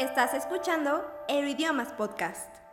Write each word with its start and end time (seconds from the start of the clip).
Estás 0.00 0.32
escuchando 0.32 1.04
Euroidiomas 1.28 1.92
Podcast. 1.92 2.69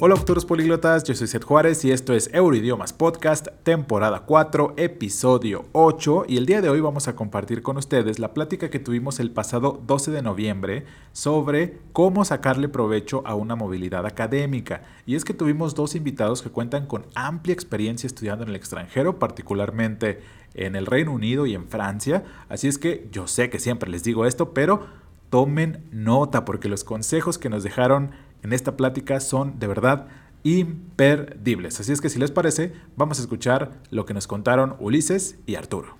Hola 0.00 0.14
futuros 0.14 0.46
políglotas, 0.46 1.02
yo 1.02 1.12
soy 1.16 1.26
Seth 1.26 1.42
Juárez 1.42 1.84
y 1.84 1.90
esto 1.90 2.14
es 2.14 2.30
Euroidiomas 2.32 2.92
Podcast, 2.92 3.48
temporada 3.64 4.20
4, 4.20 4.74
episodio 4.76 5.64
8 5.72 6.26
y 6.28 6.36
el 6.36 6.46
día 6.46 6.60
de 6.60 6.68
hoy 6.68 6.78
vamos 6.78 7.08
a 7.08 7.16
compartir 7.16 7.62
con 7.62 7.76
ustedes 7.78 8.20
la 8.20 8.32
plática 8.32 8.70
que 8.70 8.78
tuvimos 8.78 9.18
el 9.18 9.32
pasado 9.32 9.82
12 9.88 10.12
de 10.12 10.22
noviembre 10.22 10.84
sobre 11.12 11.80
cómo 11.92 12.24
sacarle 12.24 12.68
provecho 12.68 13.24
a 13.26 13.34
una 13.34 13.56
movilidad 13.56 14.06
académica. 14.06 14.82
Y 15.04 15.16
es 15.16 15.24
que 15.24 15.34
tuvimos 15.34 15.74
dos 15.74 15.96
invitados 15.96 16.42
que 16.42 16.50
cuentan 16.50 16.86
con 16.86 17.06
amplia 17.16 17.54
experiencia 17.54 18.06
estudiando 18.06 18.44
en 18.44 18.50
el 18.50 18.56
extranjero, 18.56 19.18
particularmente 19.18 20.20
en 20.54 20.76
el 20.76 20.86
Reino 20.86 21.10
Unido 21.10 21.44
y 21.44 21.56
en 21.56 21.66
Francia, 21.66 22.22
así 22.48 22.68
es 22.68 22.78
que 22.78 23.08
yo 23.10 23.26
sé 23.26 23.50
que 23.50 23.58
siempre 23.58 23.90
les 23.90 24.04
digo 24.04 24.26
esto, 24.26 24.54
pero 24.54 24.86
tomen 25.30 25.84
nota 25.90 26.44
porque 26.44 26.68
los 26.68 26.84
consejos 26.84 27.38
que 27.38 27.50
nos 27.50 27.62
dejaron 27.62 28.12
en 28.42 28.52
esta 28.52 28.76
plática 28.76 29.20
son 29.20 29.58
de 29.58 29.66
verdad 29.66 30.06
imperdibles. 30.42 31.80
Así 31.80 31.92
es 31.92 32.00
que 32.00 32.08
si 32.08 32.18
les 32.18 32.30
parece, 32.30 32.72
vamos 32.96 33.18
a 33.18 33.22
escuchar 33.22 33.70
lo 33.90 34.06
que 34.06 34.14
nos 34.14 34.26
contaron 34.26 34.76
Ulises 34.80 35.38
y 35.46 35.56
Arturo. 35.56 35.98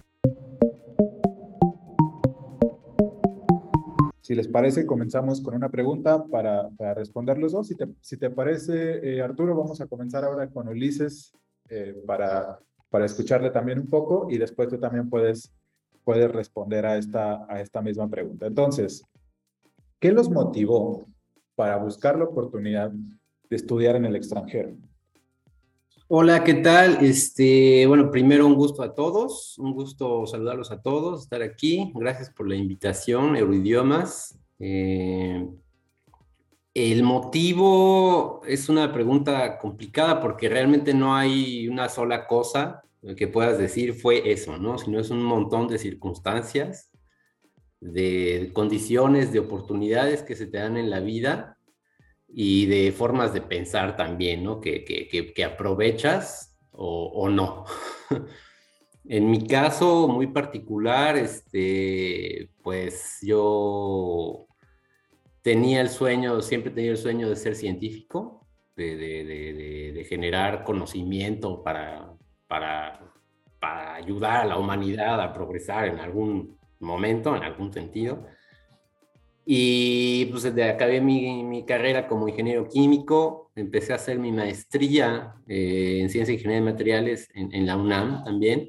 Si 4.21 4.35
les 4.35 4.47
parece, 4.47 4.85
comenzamos 4.85 5.41
con 5.41 5.55
una 5.55 5.71
pregunta 5.71 6.27
para, 6.27 6.69
responder 6.95 7.39
los 7.39 7.53
dos. 7.53 7.67
Si 7.67 7.75
te, 7.75 7.89
si 8.03 8.19
te 8.19 8.29
parece, 8.29 9.17
eh, 9.17 9.23
Arturo, 9.23 9.57
vamos 9.57 9.81
a 9.81 9.87
comenzar 9.87 10.23
ahora 10.23 10.51
con 10.51 10.69
Ulises 10.69 11.33
eh, 11.71 11.95
para, 12.07 12.59
para 12.91 13.07
escucharle 13.07 13.51
también 13.51 13.79
un 13.79 13.87
poco 13.87 14.29
y 14.31 14.37
después 14.37 14.69
tú 14.69 14.79
también 14.79 15.09
puedes, 15.09 15.51
puedes 16.05 16.31
responder 16.31 16.85
a 16.85 16.99
esta, 16.99 17.47
a 17.49 17.61
esta 17.63 17.81
misma 17.81 18.09
pregunta. 18.09 18.47
Entonces, 18.47 19.03
¿qué 19.99 20.13
los 20.13 20.29
motivó 20.29 21.07
para 21.59 21.77
buscar 21.77 22.17
la 22.17 22.23
oportunidad 22.23 22.93
de 22.93 23.57
estudiar 23.57 23.97
en 23.97 24.05
el 24.05 24.15
extranjero. 24.15 24.77
Hola, 26.07 26.45
¿qué 26.45 26.55
tal? 26.55 27.05
Este, 27.05 27.85
bueno, 27.89 28.13
primero 28.13 28.47
un 28.47 28.55
gusto 28.55 28.81
a 28.81 28.95
todos, 28.95 29.59
un 29.59 29.73
gusto 29.73 30.25
saludarlos 30.29 30.71
a 30.71 30.81
todos, 30.81 31.23
estar 31.23 31.43
aquí. 31.43 31.91
Gracias 31.97 32.31
por 32.31 32.49
la 32.49 32.55
invitación, 32.55 33.35
Euroidiomas. 33.35 34.39
Eh, 34.61 35.49
el 36.75 37.03
motivo 37.03 38.41
es 38.47 38.69
una 38.69 38.93
pregunta 38.93 39.59
complicada 39.59 40.21
porque 40.21 40.49
realmente 40.49 40.95
no 40.95 41.17
hay 41.17 41.67
una 41.67 41.89
sola 41.89 42.29
cosa 42.29 42.85
que 43.17 43.27
puedas 43.27 43.59
decir 43.59 43.95
fue 43.95 44.31
eso, 44.31 44.59
¿no? 44.59 44.79
Sino 44.79 45.01
es 45.01 45.11
un 45.11 45.25
montón 45.25 45.67
de 45.67 45.79
circunstancias 45.79 46.93
de 47.81 48.51
condiciones, 48.53 49.33
de 49.33 49.39
oportunidades 49.39 50.23
que 50.23 50.35
se 50.35 50.47
te 50.47 50.59
dan 50.59 50.77
en 50.77 50.91
la 50.91 51.01
vida 51.01 51.59
y 52.29 52.67
de 52.67 52.93
formas 52.93 53.33
de 53.33 53.41
pensar 53.41 53.97
también, 53.97 54.45
¿no? 54.45 54.61
Que, 54.61 54.85
que, 54.85 55.45
aprovechas 55.45 56.57
o, 56.73 57.29
no. 57.29 57.65
en 59.09 59.31
mi 59.31 59.47
caso 59.47 60.09
muy 60.09 60.29
particular, 60.29 61.17
este, 61.17 62.51
pues 62.63 63.19
yo 63.23 64.47
tenía 65.43 65.81
el 65.81 65.89
sueño, 65.89 66.43
siempre 66.43 66.71
tenía 66.71 66.91
el 66.91 66.99
sueño 66.99 67.29
de 67.29 67.37
ser 67.37 67.55
científico, 67.55 68.47
de, 68.77 68.97
de, 68.97 69.93
de, 69.93 70.05
generar 70.05 70.63
conocimiento 70.63 71.65
para, 71.65 72.15
para, 72.47 73.13
para 73.59 73.95
ayudar 73.97 74.43
a 74.43 74.45
la 74.45 74.57
humanidad 74.57 75.21
a 75.21 75.33
progresar 75.33 75.89
en 75.89 75.99
algún 75.99 76.58
momento, 76.81 77.35
en 77.37 77.43
algún 77.43 77.73
sentido. 77.73 78.27
Y 79.51 80.27
pues 80.27 80.45
acabé 80.45 81.01
mi, 81.01 81.43
mi, 81.43 81.65
carrera 81.65 82.07
como 82.07 82.29
ingeniero 82.29 82.69
químico, 82.69 83.51
empecé 83.57 83.95
a 83.95 83.97
hacer 83.97 84.19
mi 84.19 84.31
maestría 84.31 85.37
eh, 85.47 86.01
en 86.03 86.11
ciencia 86.11 86.33
e 86.33 86.35
ingeniería 86.35 86.67
de 86.67 86.71
materiales 86.71 87.29
en, 87.35 87.65
la 87.65 87.79
UNAM 87.79 88.25
también. 88.25 88.69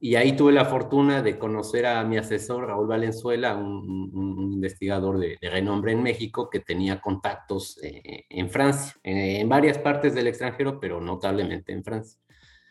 Y 0.00 0.16
ahí 0.16 0.32
tuve 0.32 0.50
la 0.50 0.64
fortuna 0.64 1.22
de 1.22 1.38
conocer 1.38 1.86
a 1.86 2.02
mi 2.02 2.16
asesor 2.16 2.66
Raúl 2.66 2.88
Valenzuela, 2.88 3.54
un, 3.54 4.52
investigador 4.54 5.20
de, 5.20 5.38
renombre 5.40 5.92
en 5.92 6.02
México 6.02 6.50
que 6.50 6.58
tenía 6.58 7.00
contactos 7.00 7.78
eh, 7.84 8.24
en 8.28 8.50
Francia, 8.50 8.94
en 9.04 9.48
varias 9.48 9.78
partes 9.78 10.16
del 10.16 10.26
extranjero, 10.26 10.80
pero 10.80 11.00
notablemente 11.00 11.72
en 11.72 11.84
Francia. 11.84 12.18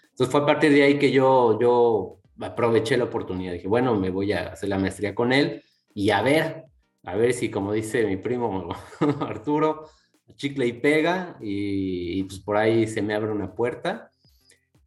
Entonces 0.10 0.30
fue 0.30 0.42
a 0.42 0.46
partir 0.46 0.74
de 0.74 0.84
ahí 0.84 1.00
que 1.00 1.12
yo, 1.12 1.58
yo 1.62 2.21
aproveché 2.42 2.98
la 2.98 3.06
oportunidad. 3.06 3.54
Dije, 3.54 3.68
bueno, 3.68 3.96
me 3.96 4.10
voy 4.10 4.34
a 4.34 4.50
hacer 4.50 4.70
la 4.70 4.80
maestría 4.80 5.16
con 5.16 5.32
él 5.34 5.64
y 5.94 6.10
a 6.12 6.22
ver, 6.22 6.66
a 7.04 7.16
ver 7.16 7.34
si, 7.34 7.50
como 7.50 7.74
dice 7.74 8.06
mi 8.06 8.18
primo 8.18 8.70
Arturo, 9.22 9.90
chicle 10.36 10.68
y 10.68 10.74
pega 10.74 11.38
y, 11.42 12.24
pues 12.24 12.40
por 12.40 12.58
ahí 12.58 12.88
se 12.88 13.02
me 13.02 13.14
abre 13.14 13.32
una 13.32 13.54
puerta. 13.54 14.10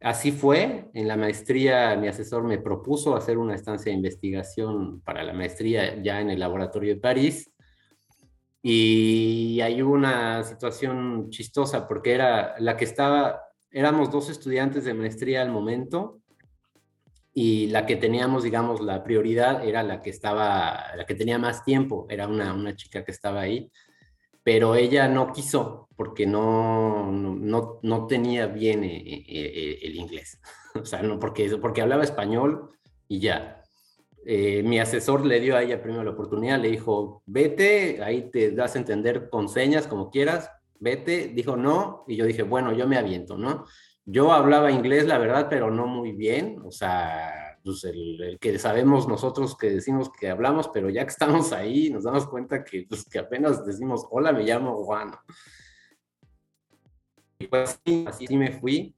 Así 0.01 0.31
fue, 0.31 0.89
en 0.93 1.07
la 1.07 1.17
maestría 1.17 1.95
mi 1.95 2.07
asesor 2.07 2.43
me 2.43 2.59
propuso 2.59 3.15
hacer 3.15 3.37
una 3.37 3.55
estancia 3.55 3.91
de 3.91 3.97
investigación 3.97 5.01
para 5.01 5.23
la 5.23 5.33
maestría 5.33 6.01
ya 6.01 6.21
en 6.21 6.29
el 6.29 6.39
laboratorio 6.39 6.93
de 6.93 7.01
París. 7.01 7.51
Y 8.61 9.61
hay 9.61 9.81
una 9.81 10.43
situación 10.43 11.29
chistosa 11.29 11.87
porque 11.87 12.13
era 12.13 12.55
la 12.59 12.75
que 12.75 12.85
estaba, 12.85 13.41
éramos 13.69 14.11
dos 14.11 14.29
estudiantes 14.29 14.85
de 14.85 14.93
maestría 14.93 15.43
al 15.43 15.51
momento 15.51 16.21
y 17.37 17.67
la 17.67 17.85
que 17.85 17.97
teníamos, 17.97 18.43
digamos, 18.43 18.79
la 18.79 19.03
prioridad 19.03 19.67
era 19.67 19.83
la 19.83 20.01
que 20.01 20.09
estaba, 20.09 20.95
la 20.95 21.05
que 21.05 21.15
tenía 21.15 21.37
más 21.37 21.65
tiempo, 21.65 22.07
era 22.09 22.29
una, 22.29 22.53
una 22.53 22.77
chica 22.77 23.03
que 23.03 23.11
estaba 23.11 23.41
ahí, 23.41 23.69
pero 24.41 24.75
ella 24.75 25.09
no 25.09 25.33
quiso 25.33 25.89
porque 25.97 26.25
no, 26.25 27.11
no, 27.11 27.79
no 27.83 28.07
tenía 28.07 28.47
bien 28.47 28.85
eh, 28.85 29.03
eh, 29.05 29.25
eh, 29.27 29.79
el 29.81 29.95
inglés, 29.95 30.39
o 30.81 30.85
sea, 30.85 31.01
no, 31.01 31.19
porque, 31.19 31.49
porque 31.57 31.81
hablaba 31.81 32.05
español 32.05 32.69
y 33.09 33.19
ya. 33.19 33.61
mi 34.25 34.79
asesor 34.79 35.25
le 35.25 35.41
dio 35.41 35.57
a 35.57 35.63
ella 35.63 35.83
primero 35.83 36.05
la 36.05 36.11
oportunidad, 36.11 36.61
le 36.61 36.69
dijo, 36.69 37.21
vete, 37.25 38.01
ahí 38.01 38.31
te 38.31 38.51
das 38.51 38.75
a 38.75 38.79
entender 38.79 39.29
con 39.29 39.49
señas 39.49 39.87
como 39.87 40.09
quieras, 40.09 40.49
vete, 40.79 41.27
dijo 41.35 41.57
no, 41.57 42.05
y 42.07 42.15
yo 42.15 42.25
dije, 42.25 42.43
bueno, 42.43 42.71
yo 42.71 42.87
me 42.87 42.97
aviento, 42.97 43.37
¿no? 43.37 43.65
Yo 44.05 44.31
hablaba 44.31 44.71
inglés, 44.71 45.07
la 45.07 45.17
verdad, 45.17 45.47
pero 45.49 45.71
no 45.71 45.87
muy 45.87 46.11
bien, 46.11 46.61
o 46.63 46.71
sea, 46.71 47.57
pues 47.63 47.83
el, 47.85 48.37
que 48.39 48.59
sabemos 48.59 49.07
nosotros 49.07 49.57
que 49.57 49.71
decimos 49.71 50.11
que 50.11 50.29
hablamos, 50.29 50.69
pero 50.71 50.91
ya 50.91 51.03
que 51.03 51.09
estamos 51.09 51.51
ahí 51.51 51.89
nos 51.89 52.03
damos 52.03 52.27
cuenta 52.27 52.63
que, 52.63 52.85
pues, 52.87 53.03
que 53.05 53.17
apenas 53.17 53.65
decimos, 53.65 54.05
hola, 54.11 54.31
me 54.31 54.43
llamo 54.43 54.83
Juan. 54.83 55.11
Y 57.39 57.47
pues 57.47 57.81
así, 58.05 58.37
me 58.37 58.51
fui. 58.51 58.95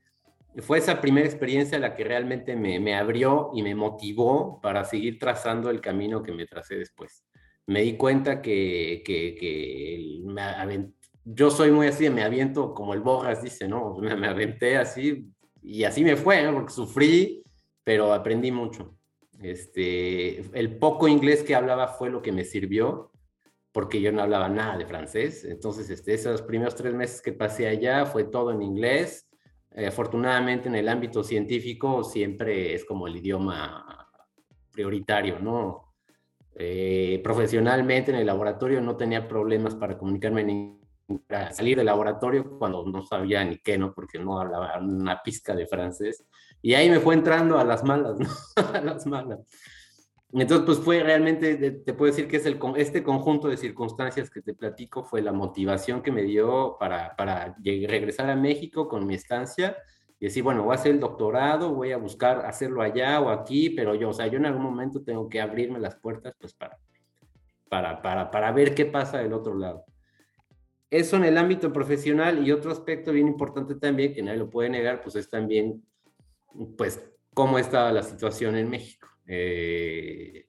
Fue 0.57 0.79
esa 0.79 0.99
primera 0.99 1.25
experiencia 1.25 1.79
la 1.79 1.95
que 1.95 2.03
realmente 2.03 2.55
me, 2.55 2.79
me 2.79 2.95
abrió 2.95 3.51
y 3.53 3.63
me 3.63 3.75
motivó 3.75 4.59
para 4.61 4.83
seguir 4.83 5.17
trazando 5.17 5.69
el 5.69 5.79
camino 5.79 6.21
que 6.21 6.33
me 6.33 6.45
tracé 6.45 6.75
después. 6.75 7.23
Me 7.67 7.81
di 7.81 7.95
cuenta 7.95 8.41
que, 8.41 9.01
que, 9.05 9.35
que 9.35 10.21
me, 10.25 10.91
yo 11.29 11.51
soy 11.51 11.71
muy 11.71 11.87
así, 11.87 12.09
me 12.09 12.23
aviento 12.23 12.73
como 12.73 12.93
el 12.93 13.01
Bogas 13.01 13.43
dice, 13.43 13.67
¿no? 13.67 13.95
Me, 13.99 14.15
me 14.15 14.27
aventé 14.27 14.77
así 14.77 15.29
y 15.61 15.83
así 15.83 16.03
me 16.03 16.15
fue, 16.15 16.43
¿no? 16.43 16.53
Porque 16.53 16.73
sufrí, 16.73 17.43
pero 17.83 18.13
aprendí 18.13 18.51
mucho. 18.51 18.95
Este, 19.41 20.39
el 20.57 20.77
poco 20.77 21.07
inglés 21.07 21.43
que 21.43 21.55
hablaba 21.55 21.89
fue 21.89 22.09
lo 22.09 22.21
que 22.21 22.31
me 22.31 22.45
sirvió, 22.45 23.11
porque 23.73 23.99
yo 23.99 24.11
no 24.11 24.21
hablaba 24.21 24.47
nada 24.47 24.77
de 24.77 24.85
francés. 24.85 25.43
Entonces, 25.43 25.89
este, 25.89 26.13
esos 26.13 26.41
primeros 26.41 26.75
tres 26.75 26.93
meses 26.93 27.21
que 27.21 27.33
pasé 27.33 27.67
allá 27.67 28.05
fue 28.05 28.23
todo 28.23 28.51
en 28.51 28.61
inglés. 28.61 29.27
Eh, 29.71 29.87
afortunadamente, 29.87 30.69
en 30.69 30.75
el 30.75 30.87
ámbito 30.87 31.23
científico 31.23 32.03
siempre 32.03 32.73
es 32.73 32.85
como 32.85 33.05
el 33.07 33.17
idioma 33.17 34.09
prioritario, 34.71 35.39
¿no? 35.39 35.93
Eh, 36.55 37.19
profesionalmente 37.23 38.11
en 38.11 38.17
el 38.17 38.25
laboratorio 38.25 38.81
no 38.81 38.95
tenía 38.95 39.27
problemas 39.27 39.75
para 39.75 39.97
comunicarme 39.97 40.41
en 40.41 40.49
inglés 40.49 40.76
salir 41.51 41.77
del 41.77 41.85
laboratorio 41.85 42.57
cuando 42.57 42.85
no 42.85 43.05
sabía 43.05 43.43
ni 43.43 43.57
qué, 43.57 43.77
¿no? 43.77 43.93
Porque 43.93 44.19
no 44.19 44.39
hablaba 44.39 44.77
una 44.79 45.21
pizca 45.21 45.55
de 45.55 45.67
francés. 45.67 46.25
Y 46.61 46.73
ahí 46.73 46.89
me 46.89 46.99
fue 46.99 47.15
entrando 47.15 47.57
a 47.57 47.63
las 47.63 47.83
malas, 47.83 48.19
¿no? 48.19 48.27
a 48.73 48.81
las 48.81 49.05
malas. 49.05 49.39
Entonces, 50.33 50.65
pues 50.65 50.79
fue 50.79 51.01
realmente, 51.01 51.55
te 51.55 51.93
puedo 51.93 52.11
decir 52.11 52.27
que 52.27 52.37
es 52.37 52.45
el, 52.45 52.59
este 52.75 53.01
conjunto 53.01 53.47
de 53.47 53.55
circunstancias 53.55 54.29
que 54.29 54.41
te 54.41 54.53
platico 54.53 55.03
fue 55.03 55.21
la 55.21 55.31
motivación 55.31 56.01
que 56.01 56.11
me 56.11 56.23
dio 56.23 56.75
para, 56.77 57.15
para 57.15 57.55
regresar 57.63 58.29
a 58.29 58.35
México 58.35 58.89
con 58.89 59.07
mi 59.07 59.15
estancia 59.15 59.77
y 60.19 60.25
decir, 60.25 60.43
bueno, 60.43 60.63
voy 60.63 60.73
a 60.73 60.75
hacer 60.75 60.91
el 60.91 60.99
doctorado, 60.99 61.73
voy 61.73 61.93
a 61.93 61.97
buscar 61.97 62.45
hacerlo 62.45 62.81
allá 62.81 63.21
o 63.21 63.29
aquí, 63.29 63.69
pero 63.69 63.95
yo, 63.95 64.09
o 64.09 64.13
sea, 64.13 64.27
yo 64.27 64.37
en 64.37 64.47
algún 64.47 64.63
momento 64.63 65.01
tengo 65.01 65.29
que 65.29 65.39
abrirme 65.39 65.79
las 65.79 65.95
puertas, 65.95 66.33
pues 66.37 66.53
para, 66.53 66.77
para, 67.69 68.01
para, 68.01 68.29
para 68.29 68.51
ver 68.51 68.75
qué 68.75 68.85
pasa 68.85 69.19
del 69.19 69.31
otro 69.31 69.55
lado. 69.55 69.85
Eso 70.89 71.17
en 71.17 71.25
el 71.25 71.37
ámbito 71.37 71.73
profesional 71.73 72.47
y 72.47 72.51
otro 72.51 72.71
aspecto 72.71 73.11
bien 73.11 73.27
importante 73.27 73.75
también, 73.75 74.13
que 74.13 74.23
nadie 74.23 74.39
lo 74.39 74.49
puede 74.49 74.69
negar, 74.69 75.01
pues 75.01 75.15
es 75.17 75.29
también 75.29 75.83
pues, 76.77 77.05
cómo 77.33 77.59
estaba 77.59 77.91
la 77.91 78.03
situación 78.03 78.55
en 78.55 78.69
México. 78.69 79.07
Eh, 79.27 80.45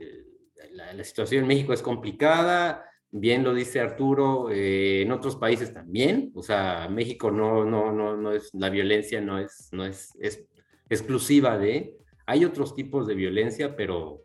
la, 0.70 1.02
situación 1.02 1.42
en 1.42 1.48
México 1.48 1.72
es 1.72 1.82
complicada, 1.82 2.84
bien 3.10 3.42
lo 3.42 3.52
dice 3.52 3.80
Arturo, 3.80 4.48
eh, 4.50 5.02
en 5.02 5.10
otros 5.10 5.34
países 5.34 5.74
también, 5.74 6.30
o 6.36 6.42
sea, 6.42 6.88
México 6.88 7.32
no, 7.32 7.64
no, 7.64 7.90
no, 7.90 8.16
no 8.16 8.32
es, 8.32 8.54
la 8.54 8.70
violencia 8.70 9.20
no 9.20 9.38
es, 9.38 9.68
no 9.72 9.84
es, 9.84 10.16
es 10.20 10.46
exclusiva 10.88 11.58
de, 11.58 11.96
hay 12.26 12.44
otros 12.44 12.76
tipos 12.76 13.08
de 13.08 13.14
violencia, 13.14 13.74
pero 13.74 14.22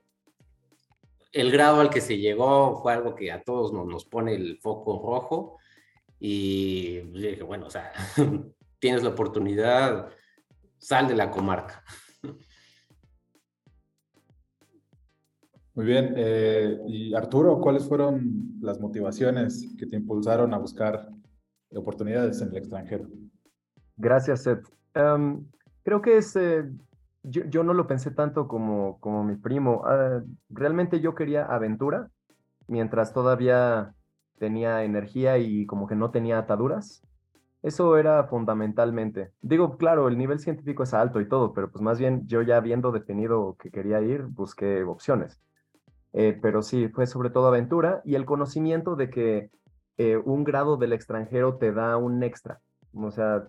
el 1.31 1.51
grado 1.51 1.81
al 1.81 1.89
que 1.89 2.01
se 2.01 2.19
llegó 2.19 2.79
fue 2.83 2.93
algo 2.93 3.15
que 3.15 3.31
a 3.31 3.41
todos 3.41 3.73
nos, 3.73 3.87
nos 3.87 4.05
pone 4.05 4.35
el 4.35 4.59
foco 4.61 5.01
rojo 5.03 5.57
y 6.25 7.01
dije, 7.11 7.43
bueno, 7.43 7.65
o 7.65 7.69
sea, 7.69 7.91
tienes 8.79 9.03
la 9.03 9.09
oportunidad, 9.09 10.07
sal 10.77 11.05
de 11.09 11.15
la 11.15 11.29
comarca. 11.29 11.83
Muy 15.73 15.85
bien. 15.85 16.13
Eh, 16.15 16.79
y 16.87 17.13
Arturo, 17.13 17.59
¿cuáles 17.59 17.85
fueron 17.85 18.57
las 18.61 18.79
motivaciones 18.79 19.75
que 19.77 19.85
te 19.85 19.97
impulsaron 19.97 20.53
a 20.53 20.59
buscar 20.59 21.09
oportunidades 21.75 22.41
en 22.41 22.51
el 22.51 22.57
extranjero? 22.57 23.09
Gracias, 23.97 24.43
Seth. 24.43 24.65
Em, 24.93 25.45
creo 25.83 26.01
que 26.01 26.15
es, 26.15 26.37
eh, 26.37 26.71
yo, 27.23 27.63
no 27.65 27.73
lo 27.73 27.85
pensé 27.85 28.11
tanto 28.11 28.47
como, 28.47 28.97
como 29.01 29.25
mi 29.25 29.35
primo. 29.35 29.81
Ah, 29.85 30.23
realmente 30.49 31.01
yo 31.01 31.15
quería 31.15 31.43
aventura 31.43 32.09
mientras 32.67 33.11
todavía 33.11 33.93
tenía 34.37 34.83
energía 34.83 35.37
y 35.37 35.65
como 35.65 35.87
que 35.87 35.95
no 35.95 36.11
tenía 36.11 36.39
ataduras. 36.39 37.03
Eso 37.61 37.97
era 37.97 38.25
fundamentalmente. 38.25 39.31
Digo, 39.41 39.77
claro, 39.77 40.07
el 40.07 40.17
nivel 40.17 40.39
científico 40.39 40.83
es 40.83 40.93
alto 40.93 41.21
y 41.21 41.27
todo, 41.29 41.53
pero 41.53 41.71
pues 41.71 41.81
más 41.81 41.97
bien 41.97 42.27
yo 42.27 42.41
ya 42.41 42.57
habiendo 42.57 42.91
definido 42.91 43.55
que 43.57 43.71
quería 43.71 44.01
ir, 44.01 44.23
busqué 44.23 44.83
opciones. 44.83 45.41
Eh, 46.11 46.37
pero 46.41 46.61
sí, 46.61 46.89
fue 46.89 47.07
sobre 47.07 47.29
todo 47.29 47.47
aventura 47.47 48.01
y 48.05 48.15
el 48.15 48.25
conocimiento 48.25 48.95
de 48.95 49.09
que 49.09 49.49
eh, 49.97 50.17
un 50.17 50.43
grado 50.43 50.77
del 50.77 50.93
extranjero 50.93 51.55
te 51.57 51.71
da 51.71 51.97
un 51.97 52.21
extra. 52.23 52.59
O 52.93 53.11
sea, 53.11 53.47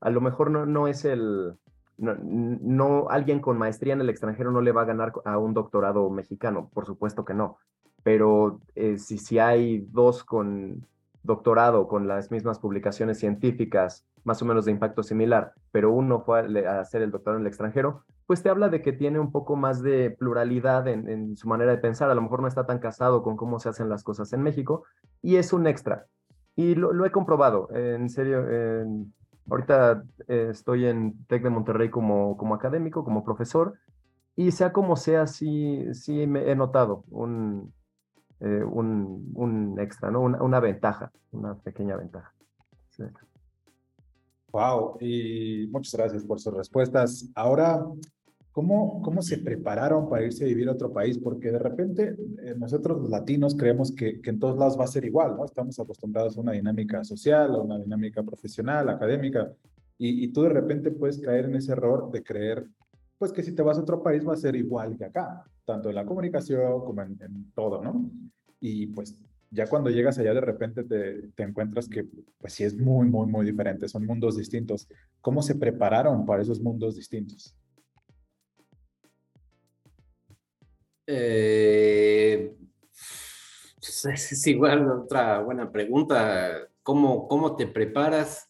a 0.00 0.10
lo 0.10 0.20
mejor 0.20 0.50
no, 0.50 0.66
no 0.66 0.86
es 0.86 1.04
el, 1.04 1.54
no, 1.96 3.06
alguien 3.10 3.40
con 3.40 3.58
maestría 3.58 3.94
en 3.94 4.00
el 4.00 4.10
extranjero 4.10 4.50
no 4.50 4.60
le 4.60 4.72
va 4.72 4.82
a 4.82 4.86
ganar 4.86 5.12
a 5.24 5.38
un 5.38 5.54
doctorado 5.54 6.08
mexicano, 6.10 6.70
por 6.72 6.86
supuesto 6.86 7.24
que 7.24 7.34
no. 7.34 7.58
Pero 8.02 8.60
eh, 8.74 8.98
si, 8.98 9.18
si 9.18 9.38
hay 9.38 9.86
dos 9.90 10.24
con 10.24 10.86
doctorado, 11.22 11.88
con 11.88 12.08
las 12.08 12.30
mismas 12.30 12.58
publicaciones 12.58 13.18
científicas, 13.18 14.04
más 14.24 14.42
o 14.42 14.44
menos 14.44 14.64
de 14.64 14.72
impacto 14.72 15.02
similar, 15.02 15.52
pero 15.70 15.92
uno 15.92 16.20
fue 16.20 16.66
a 16.66 16.80
hacer 16.80 17.02
el 17.02 17.10
doctorado 17.10 17.38
en 17.38 17.46
el 17.46 17.48
extranjero, 17.48 18.04
pues 18.26 18.42
te 18.42 18.48
habla 18.48 18.68
de 18.68 18.82
que 18.82 18.92
tiene 18.92 19.18
un 19.18 19.32
poco 19.32 19.56
más 19.56 19.82
de 19.82 20.10
pluralidad 20.10 20.86
en, 20.88 21.36
su 21.36 21.48
manera 21.48 21.72
de 21.72 21.78
pensar. 21.78 22.10
A 22.10 22.14
lo 22.14 22.22
mejor 22.22 22.40
no 22.40 22.48
está 22.48 22.66
tan 22.66 22.78
casado 22.78 23.22
con 23.22 23.36
cómo 23.36 23.58
se 23.58 23.68
hacen 23.68 23.88
las 23.88 24.04
cosas 24.04 24.32
en 24.32 24.42
México 24.42 24.84
y 25.20 25.36
es 25.36 25.52
un 25.52 25.66
extra. 25.66 26.06
Y 26.54 26.74
lo, 26.74 27.04
he 27.04 27.10
comprobado, 27.10 27.68
en 27.74 28.08
serio. 28.08 28.44
ahorita 29.50 30.04
eh, 30.28 30.48
estoy 30.50 30.86
en 30.86 31.24
TEC 31.26 31.42
de 31.42 31.50
Monterrey 31.50 31.90
como, 31.90 32.36
como 32.36 32.54
académico, 32.54 33.04
como 33.04 33.24
profesor, 33.24 33.74
y 34.36 34.52
sea 34.52 34.72
como 34.72 34.96
sea, 34.96 35.26
sí, 35.26 35.84
sí 35.92 36.26
me 36.26 36.50
he 36.50 36.54
notado 36.54 37.04
un, 37.10 37.72
eh, 38.42 38.64
un, 38.64 39.76
extra, 39.78 40.10
¿no? 40.10 40.20
Una, 40.20 40.42
una, 40.42 40.58
ventaja, 40.58 41.12
una 41.30 41.54
pequeña 41.54 41.96
ventaja. 41.96 42.34
Wow, 44.52 44.98
y 45.00 45.68
muchas 45.70 45.94
gracias 45.94 46.24
por 46.24 46.40
sus 46.40 46.52
respuestas. 46.52 47.30
Ahora, 47.36 47.86
¿cómo, 48.50 49.00
¿cómo 49.00 49.22
se 49.22 49.38
prepararon 49.38 50.08
para 50.08 50.24
irse 50.24 50.44
a 50.44 50.48
vivir 50.48 50.68
a 50.68 50.72
otro 50.72 50.92
país? 50.92 51.18
Porque 51.18 51.52
de 51.52 51.58
repente 51.58 52.16
eh, 52.42 52.54
nosotros 52.58 53.00
los 53.00 53.10
latinos 53.10 53.54
creemos 53.54 53.92
que, 53.92 54.20
que, 54.20 54.30
en 54.30 54.40
todos 54.40 54.58
lados 54.58 54.78
va 54.78 54.84
a 54.84 54.88
ser 54.88 55.04
igual, 55.04 55.36
¿no? 55.36 55.44
Estamos 55.44 55.78
acostumbrados 55.78 56.36
a 56.36 56.40
una 56.40 56.52
dinámica 56.52 57.04
social, 57.04 57.54
a 57.54 57.62
una 57.62 57.78
dinámica 57.78 58.24
profesional, 58.24 58.88
académica, 58.88 59.52
y, 59.98 60.24
y 60.24 60.32
tú 60.32 60.42
de 60.42 60.48
repente 60.48 60.90
puedes 60.90 61.18
caer 61.18 61.44
en 61.44 61.54
ese 61.54 61.72
error 61.72 62.10
de 62.10 62.24
creer, 62.24 62.66
pues 63.22 63.32
que 63.32 63.44
si 63.44 63.52
te 63.52 63.62
vas 63.62 63.78
a 63.78 63.82
otro 63.82 64.02
país 64.02 64.26
va 64.26 64.32
a 64.32 64.36
ser 64.36 64.56
igual 64.56 64.96
que 64.96 65.04
acá, 65.04 65.44
tanto 65.64 65.88
en 65.88 65.94
la 65.94 66.04
comunicación 66.04 66.84
como 66.84 67.02
en, 67.02 67.16
en 67.22 67.52
todo, 67.52 67.80
¿no? 67.80 68.10
Y 68.58 68.88
pues 68.88 69.16
ya 69.48 69.68
cuando 69.68 69.90
llegas 69.90 70.18
allá 70.18 70.34
de 70.34 70.40
repente 70.40 70.82
te, 70.82 71.28
te, 71.28 71.44
encuentras 71.44 71.88
que 71.88 72.04
pues 72.38 72.52
sí 72.52 72.64
es 72.64 72.76
muy, 72.76 73.06
muy, 73.06 73.28
muy 73.28 73.46
diferente, 73.46 73.86
son 73.86 74.06
mundos 74.06 74.36
distintos. 74.36 74.88
¿Cómo 75.20 75.40
se 75.40 75.54
prepararon 75.54 76.26
para 76.26 76.42
esos 76.42 76.60
mundos 76.60 76.96
distintos? 76.96 77.56
Eh, 81.06 82.52
es 83.78 84.46
igual 84.48 84.90
otra 84.90 85.38
buena 85.38 85.70
pregunta. 85.70 86.68
¿Cómo, 86.82 87.28
¿Cómo 87.28 87.54
te 87.54 87.68
preparas? 87.68 88.48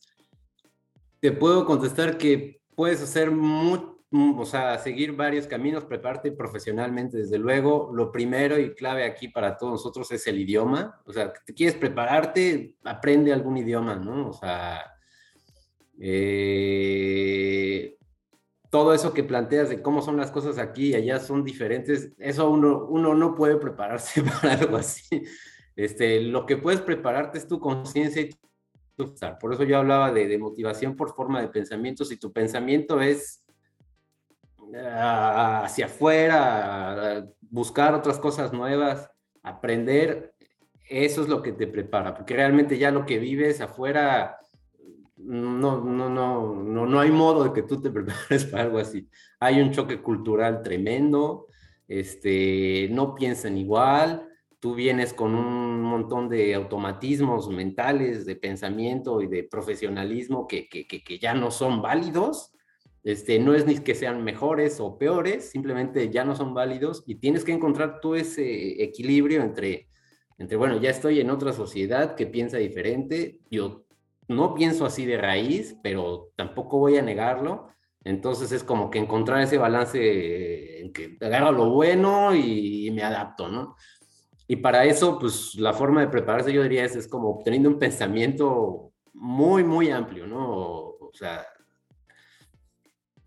Te 1.21 1.31
puedo 1.31 1.67
contestar 1.67 2.17
que 2.17 2.63
puedes 2.75 3.03
hacer 3.03 3.31
mucho 3.31 3.92
o 4.13 4.45
sea, 4.45 4.79
seguir 4.79 5.13
varios 5.13 5.47
caminos, 5.47 5.85
prepararte 5.85 6.33
profesionalmente, 6.33 7.17
desde 7.17 7.39
luego. 7.39 7.91
Lo 7.95 8.13
primero 8.13 8.59
y 8.59 8.75
clave 8.75 9.05
aquí 9.05 9.29
para 9.29 9.57
todos 9.57 9.73
nosotros 9.73 10.11
es 10.13 10.27
el 10.27 10.39
idioma. 10.39 11.01
O 11.07 11.13
sea, 11.13 11.33
te 11.33 11.55
quieres 11.55 11.77
prepararte, 11.77 12.77
aprende 12.85 13.33
algún 13.33 13.57
idioma, 13.57 13.97
¿no? 13.97 14.29
O 14.29 14.33
sea, 14.35 14.93
eh, 15.99 17.97
todo 18.69 18.93
eso 18.93 19.15
que 19.15 19.25
planteas 19.25 19.71
de 19.71 19.81
cómo 19.81 20.03
son 20.03 20.17
las 20.19 20.31
cosas 20.31 20.59
aquí 20.59 20.89
y 20.89 20.95
allá 20.95 21.19
son 21.19 21.45
diferentes, 21.45 22.13
eso 22.19 22.51
uno, 22.51 22.87
uno 22.89 23.15
no 23.15 23.35
puede 23.35 23.57
prepararse 23.57 24.23
para 24.43 24.55
algo 24.55 24.77
así. 24.77 25.23
Este, 25.75 26.21
lo 26.21 26.45
que 26.45 26.59
puedes 26.59 26.83
prepararte 26.83 27.39
es 27.39 27.47
tu 27.47 27.59
conciencia 27.61 28.23
y 28.23 28.31
tu 28.95 29.15
Por 29.41 29.55
eso 29.55 29.65
yo 29.65 29.79
hablaba 29.79 30.13
de, 30.13 30.29
de 30.29 30.39
motivación 30.39 30.97
por 30.97 31.15
forma 31.15 31.41
de 31.41 31.49
pensamiento. 31.49 32.05
Si 32.05 32.19
tu 32.19 32.31
pensamiento 32.31 33.01
es 33.01 33.42
hacia 34.75 35.87
afuera, 35.87 37.27
buscar 37.41 37.95
otras 37.95 38.19
cosas 38.19 38.53
nuevas, 38.53 39.11
aprender, 39.43 40.35
eso 40.89 41.23
es 41.23 41.29
lo 41.29 41.43
que 41.43 41.53
te 41.53 41.67
prepara, 41.67 42.15
porque 42.15 42.35
realmente 42.35 42.79
ya 42.79 42.91
lo 42.91 43.07
que 43.07 43.19
vives 43.19 43.61
afuera, 43.61 44.39
no, 45.17 45.81
no, 45.81 46.09
no, 46.09 46.55
no, 46.55 46.87
no 46.87 47.01
hay 47.01 47.11
modo 47.11 47.45
de 47.45 47.53
que 47.53 47.63
tú 47.63 47.81
te 47.81 47.91
prepares 47.93 48.45
para 48.47 48.65
algo 48.65 48.79
así. 48.79 49.09
Hay 49.41 49.61
un 49.61 49.71
choque 49.71 50.01
cultural 50.01 50.63
tremendo, 50.63 51.47
este, 51.87 52.89
no 52.91 53.15
piensan 53.15 53.59
igual, 53.59 54.29
tú 54.59 54.75
vienes 54.75 55.13
con 55.13 55.35
un 55.35 55.83
montón 55.83 56.29
de 56.29 56.55
automatismos 56.55 57.49
mentales, 57.49 58.25
de 58.25 58.37
pensamiento 58.37 59.21
y 59.21 59.27
de 59.27 59.45
profesionalismo 59.45 60.47
que, 60.47 60.69
que, 60.69 60.87
que 60.87 61.19
ya 61.19 61.35
no 61.35 61.51
son 61.51 61.83
válidos 61.83 62.53
este, 63.05 63.39
no 63.39 63.55
es 63.55 63.67
ni 63.67 63.79
que 63.79 63.95
sean 63.95 64.23
mejores 64.23 64.79
o 64.81 64.99
peores, 64.99 65.51
simplemente 65.51 66.11
ya 66.11 66.25
no 66.25 66.37
son 66.37 66.55
válidos 66.55 67.03
y 67.07 67.17
tienes 67.17 67.45
que 67.45 67.53
encontrar 67.53 68.01
tú 68.01 68.15
ese 68.15 68.83
equilibrio 68.83 69.43
entre, 69.43 69.89
entre, 70.39 70.57
bueno, 70.57 70.81
ya 70.81 70.91
estoy 70.91 71.21
en 71.21 71.31
otra 71.31 71.53
sociedad 71.53 72.15
que 72.15 72.27
piensa 72.27 72.59
diferente, 72.59 73.41
yo 73.51 73.85
no 74.29 74.55
pienso 74.55 74.87
así 74.87 75.05
de 75.05 75.19
raíz, 75.19 75.77
pero 75.83 76.31
tampoco 76.37 76.79
voy 76.79 76.97
a 76.97 77.03
negarlo. 77.03 77.69
Entonces 78.05 78.51
es 78.53 78.65
como 78.65 78.91
que 78.91 78.99
encontrar 78.99 79.43
ese 79.43 79.59
balance 79.59 80.81
en 80.81 80.93
que 80.93 81.17
agarro 81.21 81.53
lo 81.53 81.71
bueno 81.71 82.35
y, 82.35 82.91
me 82.91 83.03
adapto, 83.03 83.49
¿no? 83.49 83.77
Y 84.49 84.57
para 84.57 84.85
eso, 84.85 85.19
pues 85.19 85.55
la 85.55 85.73
forma 85.73 86.01
de 86.01 86.09
prepararse, 86.09 86.53
yo 86.53 86.63
diría, 86.63 86.85
es, 86.85 86.97
es 86.97 87.09
como 87.09 87.41
teniendo 87.45 87.69
un 87.69 87.79
pensamiento 87.79 88.93
muy, 89.15 89.63
muy 89.65 89.91
amplio, 89.91 90.27
¿no? 90.27 90.49
O 90.51 91.11
sea, 91.13 91.47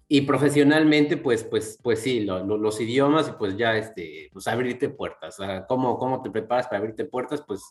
y 0.07 0.21
profesionalmente, 0.21 1.17
pues, 1.17 1.43
pues, 1.43 1.79
pues 1.81 1.99
sí, 1.99 2.21
los 2.21 2.81
idiomas 2.81 3.29
y 3.29 3.31
pues 3.33 3.57
ya, 3.57 3.75
este, 3.75 4.29
pues 4.31 4.47
abrirte 4.47 4.89
puertas. 4.89 5.37
¿Cómo, 5.67 5.97
¿Cómo 5.97 6.21
te 6.21 6.29
preparas 6.29 6.67
para 6.67 6.77
abrirte 6.79 7.05
puertas? 7.05 7.43
Pues, 7.45 7.63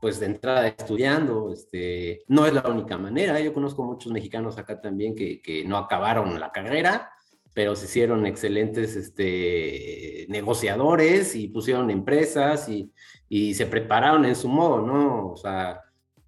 pues 0.00 0.18
de 0.18 0.26
entrada 0.26 0.66
estudiando, 0.66 1.52
este, 1.52 2.22
no 2.28 2.46
es 2.46 2.52
la 2.52 2.68
única 2.68 2.98
manera. 2.98 3.38
Yo 3.40 3.52
conozco 3.52 3.84
muchos 3.84 4.12
mexicanos 4.12 4.58
acá 4.58 4.80
también 4.80 5.14
que, 5.14 5.40
que 5.40 5.64
no 5.64 5.76
acabaron 5.76 6.38
la 6.40 6.50
carrera, 6.50 7.10
pero 7.54 7.76
se 7.76 7.86
hicieron 7.86 8.26
excelentes 8.26 8.96
este, 8.96 10.26
negociadores 10.28 11.36
y 11.36 11.48
pusieron 11.48 11.90
empresas 11.90 12.68
y, 12.68 12.92
y 13.28 13.54
se 13.54 13.66
prepararon 13.66 14.24
en 14.24 14.34
su 14.34 14.48
modo, 14.48 14.82
¿no? 14.82 15.32
O 15.32 15.36
sea, 15.36 15.80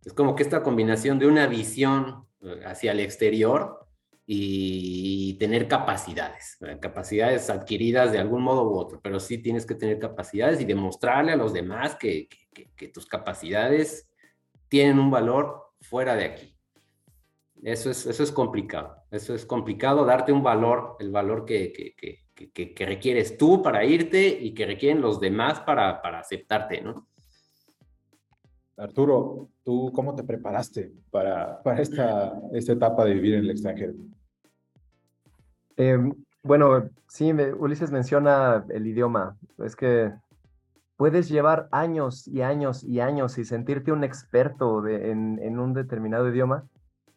es 0.04 0.12
como 0.12 0.36
que 0.36 0.42
esta 0.42 0.62
combinación 0.62 1.18
de 1.18 1.26
una 1.26 1.46
visión 1.46 2.26
eh, 2.42 2.60
hacia 2.66 2.92
el 2.92 3.00
exterior 3.00 3.83
y 4.26 5.34
tener 5.38 5.68
capacidades, 5.68 6.56
capacidades 6.80 7.50
adquiridas 7.50 8.10
de 8.10 8.18
algún 8.18 8.42
modo 8.42 8.66
u 8.68 8.78
otro, 8.78 9.00
pero 9.02 9.20
sí 9.20 9.38
tienes 9.38 9.66
que 9.66 9.74
tener 9.74 9.98
capacidades 9.98 10.60
y 10.60 10.64
demostrarle 10.64 11.32
a 11.32 11.36
los 11.36 11.52
demás 11.52 11.94
que, 11.96 12.28
que, 12.76 12.88
tus 12.88 13.06
capacidades 13.06 14.08
tienen 14.68 14.98
un 14.98 15.10
valor 15.10 15.72
fuera 15.80 16.14
de 16.16 16.24
aquí. 16.24 16.56
Eso 17.62 17.90
es, 17.90 18.06
eso 18.06 18.22
es 18.22 18.32
complicado. 18.32 18.96
Eso 19.10 19.34
es 19.34 19.44
complicado, 19.44 20.04
darte 20.04 20.32
un 20.32 20.42
valor, 20.42 20.96
el 21.00 21.10
valor 21.10 21.44
que, 21.44 21.72
que, 21.72 22.86
requieres 22.86 23.36
tú 23.36 23.62
para 23.62 23.84
irte 23.84 24.26
y 24.26 24.54
que 24.54 24.66
requieren 24.66 25.00
los 25.00 25.20
demás 25.20 25.60
para, 25.60 26.00
para 26.00 26.20
aceptarte, 26.20 26.80
¿no? 26.80 27.08
Arturo, 28.76 29.48
¿tú 29.62 29.92
cómo 29.94 30.14
te 30.14 30.24
preparaste 30.24 30.92
para, 31.10 31.62
para 31.62 31.80
esta, 31.80 32.40
esta 32.52 32.72
etapa 32.72 33.04
de 33.04 33.14
vivir 33.14 33.34
en 33.34 33.44
el 33.44 33.50
extranjero? 33.50 33.94
Em, 35.76 36.12
bueno, 36.42 36.88
sí, 37.08 37.32
Ulises 37.32 37.90
menciona 37.90 38.64
el 38.68 38.86
idioma. 38.86 39.36
Es 39.58 39.76
que 39.76 40.12
puedes 40.96 41.28
llevar 41.28 41.68
años 41.70 42.26
y 42.26 42.42
años 42.42 42.82
y 42.84 43.00
años 43.00 43.38
y 43.38 43.44
sentirte 43.44 43.92
un 43.92 44.04
experto 44.04 44.86
en, 44.86 45.38
en, 45.40 45.58
un 45.58 45.72
determinado 45.72 46.28
idioma, 46.28 46.66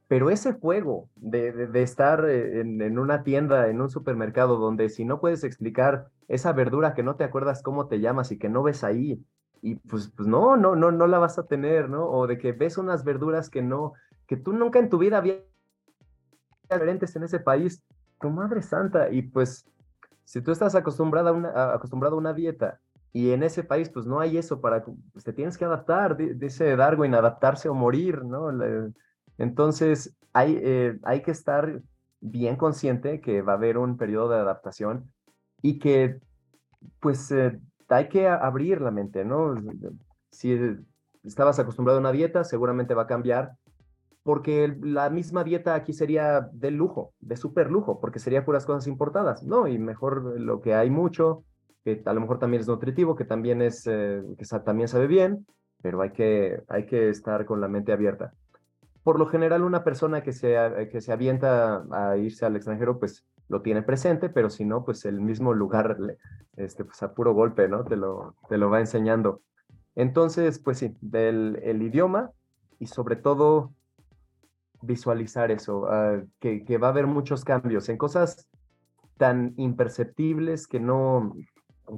pero 0.08 0.30
ese 0.30 0.54
juego 0.54 1.10
de, 1.16 1.52
de, 1.52 1.84
estar 1.84 2.26
eh, 2.30 2.62
en, 2.62 2.82
en, 2.82 2.98
una 3.00 3.24
tienda, 3.24 3.68
en 3.68 3.82
un 3.82 3.90
supermercado, 3.90 4.58
donde 4.58 4.90
si 4.90 5.06
no 5.06 5.20
puedes 5.20 5.44
explicar 5.44 6.08
esa 6.28 6.54
verdura 6.54 6.94
que 6.94 7.04
no 7.04 7.16
te 7.16 7.24
acuerdas 7.24 7.62
cómo 7.62 7.88
te 7.88 8.00
llamas 8.00 8.32
y 8.32 8.38
que 8.38 8.50
no 8.50 8.64
ves 8.64 8.84
ahí, 8.84 9.24
y 9.62 9.76
pues, 9.76 10.12
pues 10.16 10.28
no, 10.28 10.58
no, 10.58 10.76
no, 10.76 10.92
no 10.92 11.08
la 11.08 11.20
vas 11.20 11.40
a 11.40 11.48
tener, 11.48 11.90
¿no? 11.90 12.08
O 12.10 12.28
de 12.28 12.38
que 12.38 12.52
ves 12.52 12.78
unas 12.78 13.04
verduras 13.04 13.50
que 13.50 13.62
no, 13.62 13.94
que 14.28 14.38
tú 14.38 14.54
nunca 14.54 14.80
en 14.80 14.90
tu 14.90 14.98
vida 14.98 15.18
habías 15.18 15.40
diferentes 16.64 17.16
en 17.16 17.24
ese 17.24 17.40
país, 17.40 17.82
tu 18.20 18.30
madre 18.30 18.62
santa, 18.62 19.10
y 19.10 19.22
pues 19.22 19.66
si 20.26 20.42
tú 20.42 20.52
estás 20.52 20.76
acostumbrada 20.76 21.30
a 21.30 21.34
una, 21.34 21.74
acostumbrado 21.74 22.16
a 22.16 22.20
una 22.20 22.34
dieta 22.34 22.80
y 23.14 23.32
en 23.32 23.44
ese 23.44 23.64
país 23.64 23.90
pues 23.90 24.06
no 24.06 24.20
hay 24.20 24.38
eso 24.38 24.60
para, 24.60 24.84
pues 24.84 25.24
te 25.24 25.34
tienes 25.34 25.58
que 25.58 25.66
adaptar, 25.66 26.18
dice 26.18 26.76
Darwin, 26.76 27.16
adaptarse 27.16 27.70
o 27.70 27.74
morir, 27.74 28.24
¿no? 28.26 28.50
Entonces 29.38 30.16
hay, 30.34 30.60
eh, 30.62 31.00
hay 31.04 31.22
que 31.22 31.32
estar 31.32 31.82
bien 32.20 32.58
consciente 32.58 33.22
que 33.22 33.42
va 33.42 33.54
a 33.54 33.56
haber 33.56 33.78
un 33.78 33.98
periodo 33.98 34.30
de 34.30 34.40
adaptación 34.40 35.10
y 35.62 35.80
que 35.80 36.20
pues 37.00 37.32
eh, 37.32 37.60
hay 37.90 38.10
que 38.10 38.28
abrir 38.28 38.82
la 38.82 38.92
mente, 38.92 39.24
¿no? 39.26 39.56
Si 40.32 40.58
estabas 41.24 41.60
acostumbrado 41.60 41.98
a 41.98 42.02
una 42.02 42.12
dieta, 42.12 42.44
seguramente 42.44 42.94
va 42.94 43.04
a 43.04 43.08
cambiar, 43.08 43.54
porque 44.24 44.76
la 44.82 45.10
misma 45.10 45.44
dieta 45.44 45.74
aquí 45.74 45.94
sería 45.94 46.50
de 46.52 46.72
lujo, 46.72 47.14
de 47.20 47.38
súper 47.38 47.72
lujo, 47.72 48.00
porque 48.02 48.20
sería 48.20 48.44
puras 48.44 48.66
cosas 48.66 48.88
importadas, 48.88 49.44
¿no? 49.44 49.68
Y 49.68 49.80
mejor 49.80 50.40
lo 50.40 50.62
que 50.62 50.76
hay 50.76 50.90
mucho, 50.90 51.44
que 51.84 52.02
a 52.06 52.14
lo 52.14 52.20
mejor 52.20 52.40
también 52.40 52.62
es 52.62 52.68
nutritivo, 52.68 53.16
que 53.16 53.24
también, 53.24 53.62
es, 53.62 53.88
eh, 53.88 54.22
que 54.38 54.46
también 54.60 54.90
sabe 54.90 55.08
bien, 55.08 55.46
pero 55.82 56.02
hay 56.02 56.12
que, 56.12 56.62
hay 56.68 56.86
que 56.86 57.10
estar 57.10 57.46
con 57.46 57.62
la 57.62 57.70
mente 57.70 57.94
abierta. 57.94 58.34
Por 59.04 59.18
lo 59.18 59.28
general, 59.28 59.64
una 59.64 59.86
persona 59.86 60.22
que 60.22 60.34
se, 60.34 60.58
que 60.92 61.00
se 61.00 61.14
avienta 61.14 61.86
a 61.92 62.18
irse 62.18 62.46
al 62.46 62.58
extranjero, 62.58 63.00
pues 63.00 63.26
lo 63.50 63.62
tiene 63.62 63.82
presente, 63.82 64.30
pero 64.30 64.50
si 64.50 64.66
no, 64.66 64.84
pues 64.84 65.06
el 65.06 65.22
mismo 65.22 65.54
lugar, 65.54 65.98
este, 66.56 66.84
pues 66.84 67.02
a 67.04 67.14
puro 67.14 67.34
golpe, 67.34 67.68
¿no? 67.68 67.84
Te 67.84 67.96
lo, 67.96 68.36
te 68.50 68.58
lo 68.58 68.70
va 68.70 68.80
enseñando. 68.80 69.42
Entonces, 69.96 70.60
pues 70.60 70.80
sí, 70.80 70.96
del 71.02 71.60
el 71.64 71.82
idioma 71.82 72.32
y 72.80 72.88
sobre 72.88 73.16
todo 73.16 73.74
visualizar 74.82 75.50
eso, 75.52 75.88
ah, 75.90 76.22
que, 76.40 76.64
que, 76.64 76.78
va 76.78 76.88
a 76.88 76.92
haber 76.92 77.08
muchos 77.08 77.44
cambios 77.44 77.90
en 77.90 77.98
cosas 77.98 78.48
tan 79.18 79.54
imperceptibles 79.58 80.68
que 80.68 80.80
no, 80.80 81.34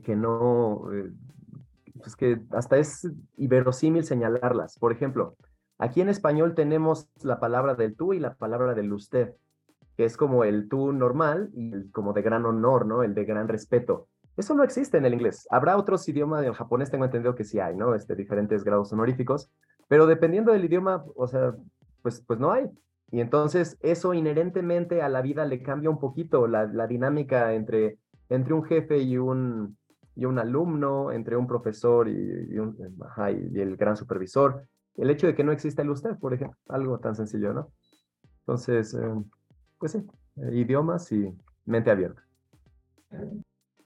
que 0.03 0.15
no, 0.15 0.83
eh, 0.93 1.11
pues 1.99 2.15
que 2.15 2.41
hasta 2.51 2.77
es 2.77 3.09
inverosímil 3.37 4.05
señalarlas. 4.05 4.77
Por 4.79 4.93
ejemplo, 4.93 5.35
aquí 5.77 5.99
en 5.99 6.09
español 6.09 6.55
tenemos 6.55 7.09
la 7.21 7.39
palabra 7.39 7.75
del 7.75 7.95
tú 7.95 8.13
y 8.13 8.19
la 8.19 8.35
palabra 8.35 8.73
del 8.75 8.93
usted 8.93 9.33
que 9.99 10.05
es 10.05 10.15
como 10.15 10.45
el 10.45 10.69
tú 10.69 10.93
normal 10.93 11.49
y 11.53 11.89
como 11.89 12.13
de 12.13 12.21
gran 12.21 12.45
honor, 12.45 12.85
¿no? 12.85 13.03
El 13.03 13.13
de 13.13 13.25
gran 13.25 13.49
respeto. 13.49 14.07
Eso 14.37 14.53
no 14.53 14.63
existe 14.63 14.97
en 14.97 15.03
el 15.03 15.13
inglés. 15.13 15.45
Habrá 15.51 15.75
otros 15.75 16.07
idiomas, 16.07 16.45
en 16.45 16.53
japonés 16.53 16.89
tengo 16.89 17.03
entendido 17.03 17.35
que 17.35 17.43
sí 17.43 17.59
hay, 17.59 17.75
¿no? 17.75 17.93
Este, 17.93 18.15
diferentes 18.15 18.63
grados 18.63 18.93
honoríficos, 18.93 19.51
pero 19.89 20.07
dependiendo 20.07 20.53
del 20.53 20.63
idioma, 20.63 21.03
o 21.17 21.27
sea, 21.27 21.53
pues, 22.01 22.23
pues 22.25 22.39
no 22.39 22.53
hay. 22.53 22.69
Y 23.11 23.19
entonces 23.19 23.77
eso 23.81 24.13
inherentemente 24.13 25.01
a 25.01 25.09
la 25.09 25.21
vida 25.21 25.43
le 25.43 25.61
cambia 25.61 25.89
un 25.89 25.99
poquito 25.99 26.47
la, 26.47 26.65
la 26.65 26.87
dinámica 26.87 27.53
entre, 27.53 27.97
entre 28.29 28.53
un 28.53 28.63
jefe 28.63 28.99
y 28.99 29.17
un, 29.17 29.77
y 30.15 30.23
un 30.23 30.39
alumno, 30.39 31.11
entre 31.11 31.35
un 31.35 31.45
profesor 31.45 32.07
y, 32.07 32.57
un, 32.57 32.77
y 33.51 33.59
el 33.59 33.75
gran 33.75 33.97
supervisor. 33.97 34.65
El 34.95 35.09
hecho 35.09 35.27
de 35.27 35.35
que 35.35 35.43
no 35.43 35.51
exista 35.51 35.81
el 35.81 35.89
usted, 35.89 36.17
por 36.17 36.33
ejemplo, 36.33 36.57
algo 36.69 36.99
tan 36.99 37.15
sencillo, 37.15 37.51
¿no? 37.51 37.73
Entonces, 38.45 38.93
eh, 38.93 39.13
pues 39.79 39.93
sí, 39.93 40.05
eh, 40.35 40.51
idiomas 40.53 41.11
y 41.11 41.33
mente 41.65 41.89
abierta. 41.89 42.21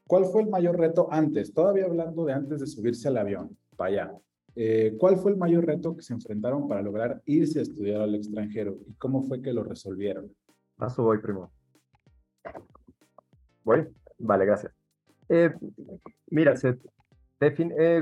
¿Cuál 0.07 0.25
fue 0.25 0.41
el 0.41 0.49
mayor 0.49 0.77
reto 0.77 1.07
antes? 1.11 1.53
Todavía 1.53 1.85
hablando 1.85 2.25
de 2.25 2.33
antes 2.33 2.59
de 2.59 2.67
subirse 2.67 3.07
al 3.07 3.17
avión, 3.17 3.57
para 3.77 3.89
allá. 3.89 4.17
Eh, 4.55 4.95
¿Cuál 4.99 5.17
fue 5.17 5.31
el 5.31 5.37
mayor 5.37 5.65
reto 5.65 5.95
que 5.95 6.01
se 6.01 6.13
enfrentaron 6.13 6.67
para 6.67 6.81
lograr 6.81 7.21
irse 7.25 7.59
a 7.59 7.61
estudiar 7.63 8.01
al 8.01 8.13
extranjero 8.15 8.77
y 8.85 8.93
cómo 8.95 9.23
fue 9.23 9.41
que 9.41 9.53
lo 9.53 9.63
resolvieron? 9.63 10.31
Paso 10.75 11.03
voy, 11.03 11.19
primo. 11.19 11.51
¿Voy? 13.63 13.87
Vale, 14.19 14.45
gracias. 14.45 14.73
Eh, 15.29 15.53
mira, 16.29 16.53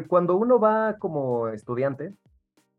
cuando 0.08 0.36
uno 0.36 0.60
va 0.60 0.98
como 0.98 1.48
estudiante, 1.50 2.14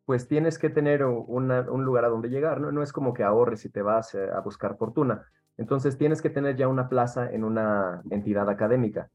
pues 0.04 0.28
tienes 0.28 0.59
que 0.59 0.71
tener 0.71 1.04
un 1.04 1.85
lugar 1.85 2.04
a 2.04 2.09
donde 2.09 2.28
llegar, 2.28 2.61
¿no? 2.61 2.73
No 2.73 2.82
es 2.82 2.92
como 2.92 3.14
que 3.14 3.23
ahorres 3.23 3.64
y 3.64 3.71
te 3.71 3.82
vas 3.82 4.14
eh, 4.14 4.30
a 4.30 4.40
buscar 4.40 4.76
fortuna. 4.76 5.25
Entonces 5.59 5.97
tienes 5.97 6.23
que 6.23 6.30
tener 6.30 6.56
ya 6.56 6.68
una 6.68 6.88
plaza 6.88 7.30
en 7.30 7.44
una 7.44 8.02
entidad 8.11 8.49
académica. 8.49 9.11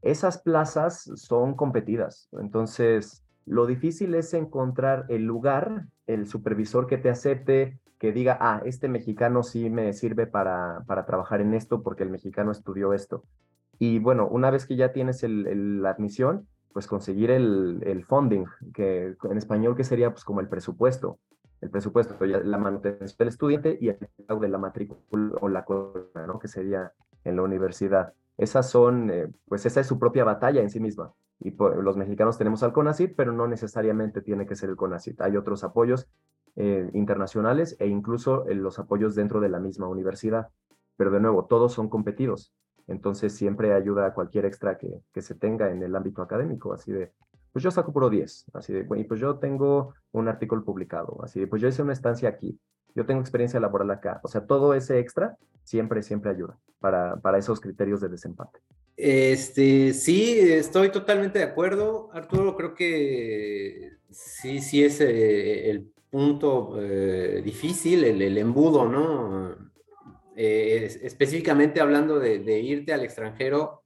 Esas 0.00 0.38
plazas 0.38 1.10
son 1.14 1.54
competidas. 1.54 2.28
Entonces, 2.32 3.24
lo 3.46 3.66
difícil 3.66 4.14
es 4.14 4.34
encontrar 4.34 5.06
el 5.08 5.24
lugar, 5.24 5.86
el 6.06 6.26
supervisor 6.26 6.86
que 6.86 6.98
te 6.98 7.10
acepte, 7.10 7.78
que 7.98 8.12
diga, 8.12 8.36
ah, 8.40 8.62
este 8.64 8.88
mexicano 8.88 9.44
sí 9.44 9.70
me 9.70 9.92
sirve 9.92 10.26
para, 10.26 10.82
para 10.86 11.06
trabajar 11.06 11.40
en 11.40 11.54
esto 11.54 11.82
porque 11.82 12.02
el 12.02 12.10
mexicano 12.10 12.50
estudió 12.50 12.94
esto. 12.94 13.24
Y 13.78 14.00
bueno, 14.00 14.26
una 14.28 14.50
vez 14.50 14.66
que 14.66 14.74
ya 14.76 14.92
tienes 14.92 15.22
la 15.22 15.90
admisión, 15.90 16.48
pues 16.72 16.86
conseguir 16.86 17.30
el, 17.30 17.82
el 17.84 18.04
funding, 18.04 18.44
que 18.72 19.16
en 19.22 19.36
español 19.36 19.76
que 19.76 19.84
sería 19.84 20.10
pues 20.10 20.24
como 20.24 20.40
el 20.40 20.48
presupuesto, 20.48 21.18
el 21.62 21.70
presupuesto, 21.70 22.16
la 22.26 22.58
manutención 22.58 23.16
del 23.18 23.28
estudiante 23.28 23.78
y 23.80 23.88
el 23.88 23.96
pago 24.26 24.40
de 24.40 24.48
la 24.48 24.58
matrícula 24.58 24.98
o 25.40 25.48
la 25.48 25.64
cosa, 25.64 26.26
¿no? 26.26 26.38
Que 26.40 26.48
sería 26.48 26.92
en 27.24 27.36
la 27.36 27.42
universidad. 27.42 28.14
Esas 28.36 28.68
son, 28.68 29.10
eh, 29.10 29.30
pues 29.46 29.64
esa 29.64 29.80
es 29.80 29.86
su 29.86 29.98
propia 29.98 30.24
batalla 30.24 30.60
en 30.60 30.70
sí 30.70 30.80
misma. 30.80 31.12
Y 31.38 31.54
los 31.56 31.96
mexicanos 31.96 32.36
tenemos 32.36 32.62
al 32.64 32.72
CONACYT, 32.72 33.14
pero 33.16 33.32
no 33.32 33.46
necesariamente 33.46 34.22
tiene 34.22 34.46
que 34.46 34.56
ser 34.56 34.70
el 34.70 34.76
CONACYT. 34.76 35.20
Hay 35.20 35.36
otros 35.36 35.62
apoyos 35.62 36.08
eh, 36.56 36.90
internacionales 36.94 37.76
e 37.78 37.86
incluso 37.86 38.46
eh, 38.48 38.54
los 38.54 38.78
apoyos 38.78 39.14
dentro 39.14 39.40
de 39.40 39.48
la 39.48 39.60
misma 39.60 39.88
universidad. 39.88 40.48
Pero 40.96 41.12
de 41.12 41.20
nuevo, 41.20 41.46
todos 41.46 41.72
son 41.72 41.88
competidos. 41.88 42.52
Entonces 42.88 43.34
siempre 43.34 43.72
ayuda 43.72 44.06
a 44.06 44.14
cualquier 44.14 44.44
extra 44.44 44.76
que, 44.78 45.00
que 45.12 45.22
se 45.22 45.34
tenga 45.34 45.70
en 45.70 45.82
el 45.82 45.94
ámbito 45.94 46.22
académico, 46.22 46.72
así 46.72 46.92
de, 46.92 47.12
pues 47.52 47.62
yo 47.62 47.70
saco 47.70 47.92
puro 47.92 48.10
10, 48.10 48.46
así 48.54 48.72
de, 48.72 48.86
y 48.96 49.04
pues 49.04 49.20
yo 49.20 49.38
tengo 49.38 49.94
un 50.12 50.28
artículo 50.28 50.64
publicado, 50.64 51.20
así 51.22 51.40
de, 51.40 51.46
pues 51.46 51.62
yo 51.62 51.68
hice 51.68 51.82
una 51.82 51.92
estancia 51.92 52.28
aquí, 52.28 52.58
yo 52.94 53.06
tengo 53.06 53.20
experiencia 53.20 53.60
laboral 53.60 53.90
acá, 53.90 54.20
o 54.22 54.28
sea, 54.28 54.46
todo 54.46 54.74
ese 54.74 54.98
extra 54.98 55.36
siempre, 55.62 56.02
siempre 56.02 56.30
ayuda 56.30 56.58
para, 56.80 57.16
para 57.16 57.38
esos 57.38 57.60
criterios 57.60 58.00
de 58.00 58.08
desempate. 58.08 58.60
Este, 58.96 59.94
sí, 59.94 60.38
estoy 60.38 60.90
totalmente 60.90 61.38
de 61.38 61.44
acuerdo, 61.44 62.10
Arturo, 62.12 62.56
creo 62.56 62.74
que 62.74 63.92
sí, 64.10 64.60
sí 64.60 64.84
es 64.84 65.00
eh, 65.00 65.70
el 65.70 65.90
punto 66.10 66.76
eh, 66.78 67.40
difícil, 67.42 68.04
el, 68.04 68.20
el 68.20 68.36
embudo, 68.36 68.86
¿no? 68.86 69.71
Eh, 70.34 70.98
específicamente 71.02 71.80
hablando 71.80 72.18
de, 72.18 72.60
irte 72.60 72.92
al 72.92 73.02
extranjero 73.02 73.82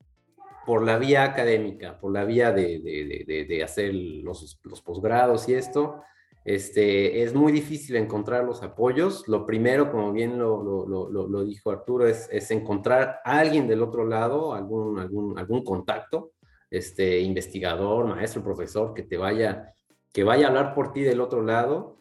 por 0.64 0.84
la 0.84 0.98
vía 0.98 1.24
académica, 1.24 1.98
por 1.98 2.12
la 2.12 2.24
vía 2.24 2.52
de, 2.52 3.62
hacer 3.64 3.94
los, 3.94 4.58
posgrados 4.84 5.48
y 5.48 5.54
esto, 5.54 6.02
este, 6.44 7.22
es 7.22 7.34
muy 7.34 7.50
difícil 7.50 7.96
encontrar 7.96 8.44
los 8.44 8.62
apoyos. 8.62 9.26
Lo 9.26 9.44
primero, 9.44 9.90
como 9.90 10.12
bien 10.12 10.38
lo, 10.38 11.44
dijo 11.44 11.70
Arturo, 11.70 12.06
es, 12.06 12.50
encontrar 12.50 13.20
a 13.24 13.38
alguien 13.38 13.66
del 13.66 13.82
otro 13.82 14.04
lado, 14.04 14.54
algún, 14.54 14.98
algún, 14.98 15.38
algún 15.38 15.64
contacto, 15.64 16.32
este, 16.70 17.20
investigador, 17.20 18.06
maestro, 18.06 18.42
profesor, 18.42 18.94
que 18.94 19.02
te 19.02 19.16
vaya, 19.16 19.72
que 20.12 20.24
vaya 20.24 20.46
a 20.46 20.48
hablar 20.50 20.74
por 20.74 20.92
ti 20.92 21.02
del 21.02 21.20
otro 21.20 21.42
lado 21.42 21.96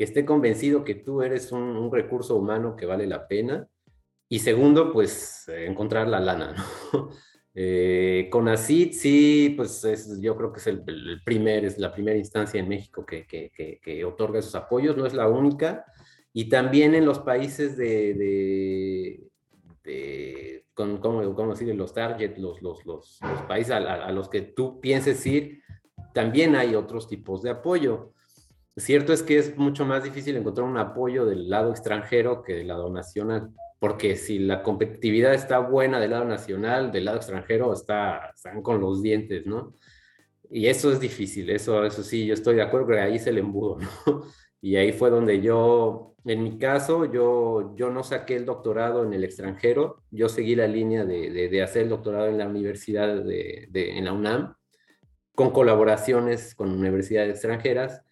que 0.00 0.04
esté 0.04 0.24
convencido 0.24 0.82
que 0.82 0.94
tú 0.94 1.20
eres 1.20 1.52
un, 1.52 1.92
recurso 1.92 2.34
humano 2.34 2.74
que 2.74 2.86
vale 2.86 3.06
la 3.06 3.28
pena. 3.28 3.68
Y 4.30 4.38
segundo, 4.38 4.94
pues 4.94 5.46
encontrar 5.46 6.08
la 6.08 6.20
lana, 6.20 6.54
¿no? 6.92 7.10
Eh, 7.52 8.28
con 8.30 8.48
ACID 8.48 8.92
sí, 8.92 9.54
pues 9.56 9.84
yo 10.20 10.36
creo 10.36 10.52
que 10.52 10.60
es 10.60 10.68
el, 10.68 10.84
primer, 11.24 11.64
es 11.64 11.78
la 11.78 11.92
primera 11.92 12.16
instancia 12.16 12.60
en 12.60 12.68
México 12.68 13.04
que, 13.04 13.26
que, 13.26 13.50
que, 13.82 14.04
otorga 14.04 14.38
esos 14.38 14.54
apoyos, 14.54 14.96
no 14.96 15.04
es 15.04 15.14
la 15.14 15.28
única. 15.28 15.84
y 16.32 16.48
también 16.48 16.94
en 16.94 17.04
los 17.04 17.18
países 17.18 17.76
de, 17.76 18.14
de, 19.84 20.64
con, 20.72 20.98
¿cómo, 20.98 21.34
cómo 21.34 21.50
decir? 21.50 21.74
Los 21.74 21.92
target, 21.92 22.38
los, 22.38 22.62
los, 22.62 22.86
los, 22.86 23.18
países 23.48 23.72
a, 23.72 24.10
los 24.12 24.30
que 24.30 24.42
tú 24.42 24.80
pienses 24.80 25.26
ir, 25.26 25.60
también 26.14 26.54
hay 26.56 26.74
otros 26.74 27.06
tipos 27.06 27.42
de 27.42 27.50
apoyo. 27.50 28.14
Cierto 28.76 29.12
es 29.12 29.22
que 29.22 29.38
es 29.38 29.56
mucho 29.56 29.84
más 29.84 30.04
difícil 30.04 30.36
encontrar 30.36 30.66
un 30.66 30.78
apoyo 30.78 31.26
del 31.26 31.50
lado 31.50 31.70
extranjero 31.70 32.42
que 32.42 32.54
del 32.54 32.68
lado 32.68 32.90
nacional, 32.90 33.50
porque 33.78 34.16
si 34.16 34.38
la 34.38 34.62
competitividad 34.62 35.34
está 35.34 35.58
buena 35.58 35.98
del 35.98 36.10
lado 36.10 36.24
nacional, 36.24 36.92
del 36.92 37.06
lado 37.06 37.16
extranjero 37.16 37.72
está, 37.72 38.30
están 38.34 38.62
con 38.62 38.80
los 38.80 39.02
dientes, 39.02 39.44
¿no? 39.46 39.74
Y 40.50 40.66
eso 40.66 40.92
es 40.92 41.00
difícil, 41.00 41.50
eso, 41.50 41.84
eso 41.84 42.02
sí, 42.02 42.26
yo 42.26 42.34
estoy 42.34 42.56
de 42.56 42.62
acuerdo 42.62 42.88
que 42.88 43.00
ahí 43.00 43.16
es 43.16 43.26
el 43.26 43.38
embudo, 43.38 43.78
¿no? 44.06 44.22
Y 44.60 44.76
ahí 44.76 44.92
fue 44.92 45.10
donde 45.10 45.40
yo, 45.40 46.14
en 46.24 46.42
mi 46.42 46.58
caso, 46.58 47.10
yo, 47.10 47.74
yo 47.76 47.90
no 47.90 48.02
saqué 48.02 48.36
el 48.36 48.44
doctorado 48.44 49.04
en 49.04 49.14
el 49.14 49.24
extranjero, 49.24 50.02
yo 50.10 50.28
seguí 50.28 50.54
la 50.54 50.66
línea 50.66 51.04
de, 51.04 51.30
de, 51.30 51.62
hacer 51.62 51.82
el 51.82 51.88
doctorado 51.88 52.26
en 52.26 52.38
la 52.38 52.46
universidad 52.46 53.24
de, 53.24 53.66
de, 53.70 53.98
en 53.98 54.04
la 54.04 54.12
UNAM, 54.12 54.54
con 55.34 55.50
colaboraciones 55.50 56.54
con 56.54 56.70
universidades 56.70 57.30
extranjeras, 57.30 58.02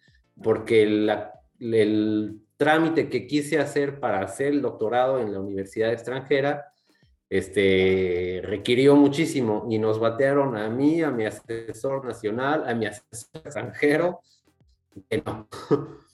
porque 0.43 0.85
la, 0.85 1.33
el 1.59 2.41
trámite 2.57 3.09
que 3.09 3.27
quise 3.27 3.59
hacer 3.59 3.99
para 3.99 4.21
hacer 4.21 4.47
el 4.47 4.61
doctorado 4.61 5.19
en 5.19 5.33
la 5.33 5.39
universidad 5.39 5.91
extranjera 5.91 6.65
este, 7.29 8.41
requirió 8.43 8.95
muchísimo 8.95 9.67
y 9.69 9.77
nos 9.77 9.99
batearon 9.99 10.57
a 10.57 10.67
mí, 10.69 11.01
a 11.03 11.11
mi 11.11 11.25
asesor 11.25 12.03
nacional, 12.03 12.67
a 12.67 12.73
mi 12.73 12.87
asesor 12.87 13.41
extranjero, 13.45 14.21
que 15.07 15.21
no. 15.23 15.47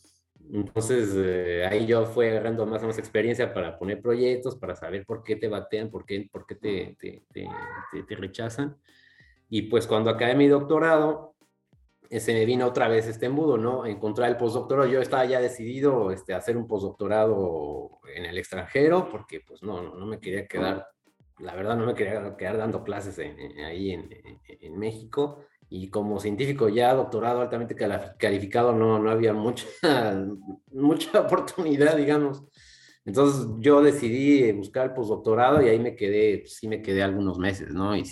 Entonces, 0.52 1.14
eh, 1.16 1.66
ahí 1.66 1.86
yo 1.88 2.06
fui 2.06 2.28
agarrando 2.28 2.66
más 2.66 2.80
o 2.80 2.82
menos 2.82 3.00
experiencia 3.00 3.54
para 3.54 3.80
poner 3.80 4.02
proyectos, 4.02 4.56
para 4.58 4.76
saber 4.76 5.06
por 5.06 5.24
qué 5.24 5.38
te 5.38 5.48
batean, 5.48 5.90
por 5.90 6.06
qué, 6.06 6.28
por 6.32 6.46
qué 6.46 6.56
te, 6.56 6.96
te, 7.00 7.24
te, 7.32 7.48
te 8.04 8.16
rechazan. 8.16 8.78
Y 9.50 9.64
pues 9.64 9.88
cuando 9.88 10.10
acabé 10.10 10.36
mi 10.36 10.48
doctorado, 10.48 11.35
se 12.10 12.34
me 12.34 12.46
vino 12.46 12.66
otra 12.66 12.88
vez 12.88 13.08
este 13.08 13.28
embudo, 13.28 13.58
¿no? 13.58 13.86
Encontrar 13.86 14.30
el 14.30 14.38
postdoctorado. 14.38 14.90
Yo 14.90 15.02
estaba 15.02 15.26
ya 15.26 15.40
decidido 15.40 16.12
este, 16.12 16.34
hacer 16.34 16.58
un 16.58 16.68
postdoctorado 16.68 18.00
en 18.16 18.26
el 18.26 18.38
extranjero, 18.38 19.10
porque 19.10 19.42
pues 19.42 19.64
no, 19.64 19.82
no, 19.82 20.06
me 20.06 20.20
quería 20.20 20.48
quedar, 20.48 20.88
la 21.40 21.56
verdad 21.56 21.76
no 21.76 21.86
me 21.86 21.94
quería 21.94 22.36
quedar 22.38 22.58
dando 22.58 22.84
clases 22.84 23.20
ahí 23.20 23.92
en, 23.92 24.10
en 24.48 24.78
México 24.78 25.46
y 25.70 25.90
como 25.90 26.20
científico 26.20 26.70
ya 26.70 26.94
doctorado 26.94 27.42
altamente 27.42 27.76
calificado 28.18 28.72
no, 28.72 29.00
no 29.00 29.10
había 29.10 29.34
mucha, 29.34 29.66
mucha 30.72 31.22
oportunidad, 31.22 31.98
digamos. 31.98 32.44
Entonces 33.04 33.48
yo 33.60 33.82
decidí 33.82 34.52
buscar 34.52 34.86
el 34.86 34.94
postdoctorado 34.94 35.62
y 35.62 35.70
ahí 35.70 35.80
me 35.80 35.96
quedé, 35.96 36.40
pues, 36.40 36.56
sí 36.56 36.68
me 36.68 36.82
quedé 36.82 37.04
algunos 37.04 37.38
meses, 37.38 37.72
¿no? 37.72 37.96
Y 37.96 38.04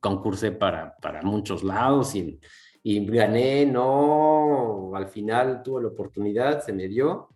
concursé 0.00 0.52
para, 0.52 0.94
para 0.96 1.22
muchos 1.22 1.64
lados 1.64 2.14
y, 2.14 2.38
y 2.82 3.04
gané, 3.06 3.64
no, 3.64 4.94
al 4.94 5.06
final 5.08 5.62
tuve 5.62 5.82
la 5.82 5.88
oportunidad, 5.88 6.62
se 6.64 6.72
me 6.72 6.88
dio. 6.88 7.28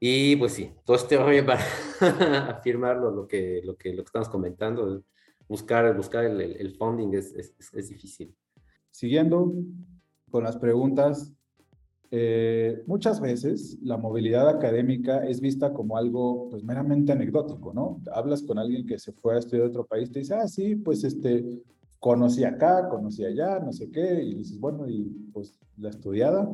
Y 0.00 0.36
pues 0.36 0.52
sí, 0.52 0.72
todo 0.84 0.96
este 0.96 1.16
rollo 1.16 1.44
para 1.44 1.60
afirmar 2.56 2.98
lo, 2.98 3.26
que, 3.26 3.60
lo, 3.64 3.76
que, 3.76 3.92
lo 3.92 4.04
que 4.04 4.06
estamos 4.06 4.28
comentando, 4.28 5.02
buscar, 5.48 5.96
buscar 5.96 6.24
el, 6.24 6.40
el 6.40 6.76
funding 6.76 7.14
es, 7.14 7.34
es, 7.34 7.52
es, 7.72 7.88
difícil. 7.88 8.32
Siguiendo 8.90 9.52
con 10.30 10.44
las 10.44 10.56
preguntas, 10.56 11.34
eh, 12.12 12.84
muchas 12.86 13.20
veces 13.20 13.78
la 13.82 13.96
movilidad 13.96 14.48
académica 14.48 15.26
es 15.26 15.40
vista 15.40 15.74
como 15.74 15.96
algo 15.96 16.48
pues 16.48 16.62
meramente 16.62 17.10
anecdótico, 17.10 17.74
¿no? 17.74 18.00
Hablas 18.12 18.42
con 18.42 18.58
alguien 18.58 18.86
que 18.86 19.00
se 19.00 19.12
fue 19.12 19.34
a 19.34 19.38
estudiar 19.38 19.66
a 19.66 19.70
otro 19.70 19.84
país, 19.84 20.12
te 20.12 20.20
dice, 20.20 20.34
ah, 20.34 20.46
sí, 20.46 20.76
pues 20.76 21.02
este, 21.02 21.60
conocí 21.98 22.44
acá, 22.44 22.88
conocí 22.88 23.24
allá, 23.24 23.58
no 23.58 23.72
sé 23.72 23.90
qué, 23.90 24.22
y 24.22 24.34
dices, 24.34 24.58
bueno, 24.58 24.88
y 24.88 25.04
pues 25.32 25.58
la 25.76 25.90
estudiada, 25.90 26.48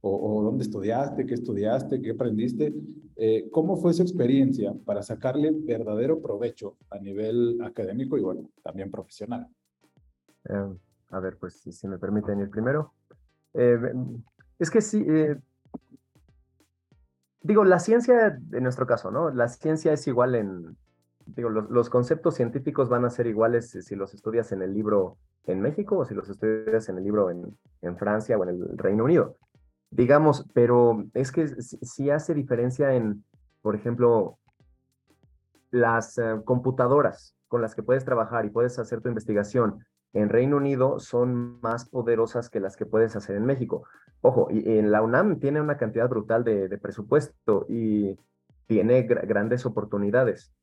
o, 0.00 0.42
dónde 0.42 0.62
estudiaste, 0.62 1.26
qué 1.26 1.34
estudiaste, 1.34 2.00
qué 2.00 2.10
aprendiste. 2.10 2.72
Eh, 3.16 3.48
¿Cómo 3.50 3.76
fue 3.76 3.92
su 3.92 4.02
experiencia 4.02 4.72
para 4.84 5.02
sacarle 5.02 5.50
verdadero 5.52 6.20
provecho 6.20 6.76
a 6.90 6.98
nivel 6.98 7.58
académico 7.62 8.16
y 8.16 8.20
bueno, 8.20 8.50
también 8.62 8.90
profesional? 8.90 9.48
Eh, 10.48 10.78
a 11.10 11.20
ver, 11.20 11.36
pues 11.38 11.54
si 11.54 11.88
me 11.88 11.98
permiten 11.98 12.40
ir 12.40 12.50
primero. 12.50 12.92
Eh, 13.54 13.78
es 14.58 14.70
que 14.70 14.80
sí, 14.80 15.04
digo, 17.42 17.64
la 17.64 17.78
ciencia, 17.80 18.38
en 18.52 18.62
nuestro 18.62 18.86
caso, 18.86 19.10
¿no? 19.10 19.30
La 19.30 19.48
ciencia 19.48 19.92
es 19.92 20.06
igual 20.06 20.34
en, 20.36 20.76
digo, 21.26 21.50
los, 21.50 21.90
conceptos 21.90 22.34
científicos 22.34 22.88
van 22.88 23.04
a 23.04 23.10
ser 23.10 23.26
iguales 23.26 23.70
si 23.70 23.96
los 23.96 24.14
estudias 24.14 24.52
en 24.52 24.62
el 24.62 24.72
libro 24.72 25.18
en 25.44 25.60
México 25.60 25.98
o 25.98 26.04
si 26.04 26.14
los 26.14 26.28
estudias 26.28 26.88
en 26.88 26.98
el 26.98 27.04
libro 27.04 27.30
en, 27.30 27.96
Francia 27.96 28.36
o 28.36 28.42
en 28.42 28.48
el 28.48 28.78
Reino 28.78 29.04
Unido 29.04 29.36
digamos, 29.90 30.44
pero 30.52 31.04
es 31.14 31.30
que 31.30 31.46
sí 31.46 32.10
hace 32.10 32.34
diferencia 32.34 32.94
en, 32.94 33.24
por 33.62 33.76
ejemplo, 33.76 34.38
las 35.70 36.18
eh, 36.18 36.40
computadoras 36.44 37.36
con 37.46 37.62
las 37.62 37.74
que 37.74 37.84
puedes 37.84 38.04
trabajar 38.04 38.44
y 38.44 38.50
puedes 38.50 38.78
hacer 38.78 39.00
tu 39.00 39.08
investigación 39.08 39.84
en 40.16 40.30
Reino 40.30 40.56
Unido 40.56 40.98
son 40.98 41.60
más 41.60 41.88
poderosas 41.88 42.48
que 42.48 42.58
las 42.58 42.76
que 42.76 42.86
puedes 42.86 43.14
hacer 43.16 43.36
en 43.36 43.44
México. 43.44 43.84
Ojo, 44.22 44.48
y 44.50 44.78
en 44.78 44.90
la 44.90 45.02
UNAM 45.02 45.38
tiene 45.40 45.60
una 45.60 45.76
cantidad 45.76 46.08
brutal 46.08 46.42
de, 46.42 46.78
presupuesto 46.78 47.66
y 47.68 48.16
tiene 48.66 49.02
grandes 49.02 49.66
oportunidades. 49.66 50.54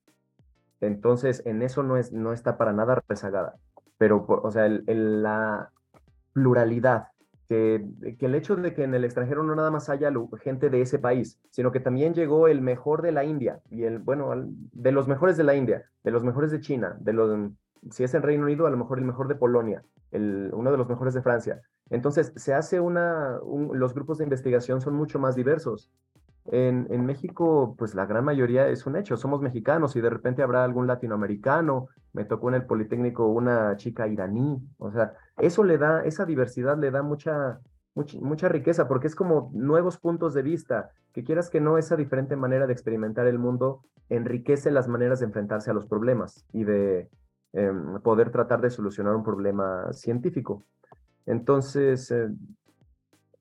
Entonces, 0.85 1.41
en 1.45 1.61
eso 1.61 1.83
no, 1.83 1.97
es, 1.97 2.11
no 2.11 2.33
está 2.33 2.57
para 2.57 2.73
nada 2.73 3.01
rezagada. 3.07 3.55
Pero, 3.97 4.25
o 4.27 4.51
sea, 4.51 4.67
la 4.67 5.71
pluralidad 6.33 7.07
que, 7.47 7.85
el 8.19 8.35
hecho 8.35 8.55
de 8.55 8.73
que 8.73 8.83
en 8.83 8.93
el 8.93 9.03
extranjero 9.03 9.43
no 9.43 9.55
nada 9.55 9.71
más 9.71 9.89
haya 9.89 10.11
gente 10.41 10.69
de 10.69 10.81
ese 10.81 10.99
país, 10.99 11.39
sino 11.49 11.71
que 11.71 11.79
también 11.79 12.13
llegó 12.13 12.47
el 12.47 12.61
mejor 12.61 13.01
de 13.01 13.11
la 13.11 13.23
India 13.23 13.61
y 13.69 13.83
el, 13.83 13.99
bueno, 13.99 14.31
de 14.35 14.91
los 14.91 15.07
mejores 15.07 15.37
de 15.37 15.43
la 15.43 15.55
India, 15.55 15.83
de 16.03 16.11
los 16.11 16.23
mejores 16.23 16.51
de 16.51 16.61
China, 16.61 16.95
de 16.99 17.13
los, 17.13 17.51
si 17.91 18.03
es 18.03 18.13
en 18.13 18.21
Reino 18.21 18.43
Unido, 18.43 18.65
a 18.65 18.69
lo 18.69 18.77
mejor 18.77 18.99
el 18.99 19.05
mejor 19.05 19.27
de 19.27 19.35
Polonia, 19.35 19.83
el, 20.11 20.51
uno 20.53 20.71
de 20.71 20.77
los 20.77 20.87
mejores 20.87 21.13
de 21.13 21.21
Francia. 21.21 21.61
Entonces, 21.89 22.33
se 22.35 22.53
hace 22.53 22.79
una, 22.79 23.39
los 23.73 23.93
grupos 23.93 24.17
de 24.17 24.23
investigación 24.23 24.81
son 24.81 24.95
mucho 24.95 25.19
más 25.19 25.35
diversos. 25.35 25.91
En, 26.51 26.87
en, 26.89 27.05
México, 27.05 27.75
pues 27.77 27.95
la 27.95 28.05
gran 28.05 28.25
mayoría 28.25 28.67
es 28.67 28.85
un 28.85 28.97
hecho, 28.97 29.15
somos 29.15 29.41
mexicanos 29.41 29.95
y 29.95 30.01
de 30.01 30.09
repente 30.09 30.43
habrá 30.43 30.65
algún 30.65 30.87
latinoamericano, 30.87 31.87
me 32.11 32.25
tocó 32.25 32.49
en 32.49 32.55
el 32.55 32.65
Politécnico 32.65 33.27
una 33.27 33.77
chica 33.77 34.07
iraní, 34.07 34.61
o 34.77 34.91
sea, 34.91 35.13
eso 35.37 35.63
le 35.63 35.77
da, 35.77 36.03
esa 36.03 36.25
diversidad 36.25 36.77
le 36.77 36.91
da 36.91 37.01
mucha, 37.01 37.59
mucha, 37.95 38.49
riqueza, 38.49 38.87
porque 38.87 39.07
es 39.07 39.15
como 39.15 39.51
nuevos 39.53 39.97
puntos 39.97 40.33
de 40.33 40.41
vista, 40.41 40.91
que 41.13 41.23
quieras 41.23 41.49
que 41.49 41.61
no, 41.61 41.77
esa 41.77 41.95
diferente 41.95 42.35
manera 42.35 42.67
de 42.67 42.73
experimentar 42.73 43.25
el 43.27 43.39
mundo 43.39 43.81
enriquece 44.09 44.69
las 44.69 44.87
maneras 44.87 45.19
de 45.19 45.27
enfrentarse 45.27 45.71
a 45.71 45.73
los 45.73 45.85
problemas 45.85 46.45
y 46.51 46.65
de 46.65 47.09
em, 47.53 47.99
poder 48.01 48.31
tratar 48.31 48.61
de 48.61 48.69
solucionar 48.69 49.15
un 49.15 49.23
problema 49.23 49.91
científico. 49.93 50.65
Entonces, 51.25 52.11
eh, 52.11 52.29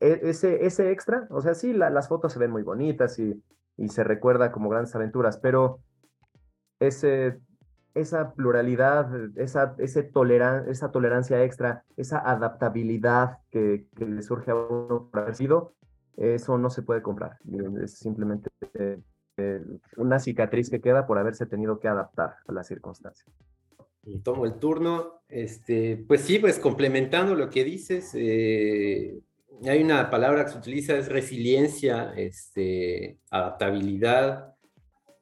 ese, 0.02 0.66
ese 0.66 0.90
extra, 0.90 1.26
o 1.30 1.40
sea, 1.40 1.54
sí, 1.54 1.72
las 1.72 2.08
fotos 2.08 2.32
se 2.32 2.38
ven 2.38 2.50
muy 2.50 2.62
bonitas 2.62 3.18
y, 3.18 3.42
y 3.76 3.88
se 3.88 4.04
recuerda 4.04 4.52
como 4.52 4.68
grandes 4.68 4.94
aventuras, 4.94 5.38
pero 5.38 5.80
ese 6.80 7.40
esa 7.94 8.32
pluralidad, 8.32 9.10
esa, 9.36 9.74
ese 9.78 10.02
toleran 10.02 10.68
esa 10.68 10.90
tolerancia 10.90 11.44
extra, 11.44 11.84
esa 11.96 12.18
adaptabilidad 12.18 13.38
que, 13.50 13.86
que, 13.96 14.06
le 14.06 14.22
surge 14.22 14.50
a 14.50 14.54
uno 14.54 15.10
por 15.10 15.20
haber 15.20 15.34
sido, 15.34 15.74
eso 16.16 16.58
no 16.58 16.70
se 16.70 16.82
puede 16.82 17.02
comprar. 17.02 17.38
Es 17.82 17.98
simplemente 17.98 18.50
eh, 18.74 19.62
una 19.96 20.18
cicatriz 20.18 20.70
que 20.70 20.80
queda 20.80 21.06
por 21.06 21.18
haberse 21.18 21.46
tenido 21.46 21.80
que 21.80 21.88
adaptar 21.88 22.36
a 22.46 22.52
las 22.52 22.66
circunstancias. 22.66 23.28
Tomo 24.24 24.46
el 24.46 24.54
turno. 24.54 25.22
Este, 25.28 26.04
pues 26.08 26.22
sí, 26.22 26.38
pues 26.38 26.58
complementando 26.58 27.34
lo 27.34 27.48
que 27.48 27.64
dices, 27.64 28.12
eh, 28.14 29.20
hay 29.64 29.82
una 29.82 30.10
palabra 30.10 30.44
que 30.44 30.52
se 30.52 30.58
utiliza, 30.58 30.96
es 30.96 31.08
resiliencia, 31.08 32.12
este, 32.16 33.18
adaptabilidad 33.30 34.54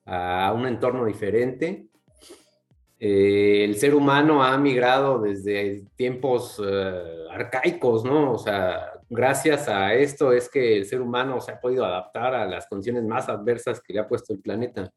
a 0.05 0.53
un 0.55 0.67
entorno 0.67 1.05
diferente. 1.05 1.87
Eh, 2.99 3.65
el 3.65 3.77
ser 3.77 3.95
humano 3.95 4.43
ha 4.43 4.59
migrado 4.59 5.21
desde 5.21 5.85
tiempos 5.97 6.61
eh, 6.65 7.25
arcaicos, 7.31 8.05
¿no? 8.05 8.33
O 8.33 8.39
sea, 8.39 8.93
gracias 9.09 9.69
a 9.69 9.95
esto 9.95 10.33
es 10.33 10.51
que 10.51 10.77
el 10.77 10.87
ser 10.87 11.01
humano 11.01 11.41
se 11.41 11.53
ha 11.53 11.61
podido 11.61 11.85
adaptar 11.85 12.35
a 12.35 12.47
las 12.47 12.67
condiciones 12.67 13.05
más 13.05 13.29
adversas 13.29 13.81
que 13.81 13.95
le 13.95 14.01
ha 14.01 14.09
puesto 14.09 14.35
el 14.35 14.41
planeta. 14.41 14.93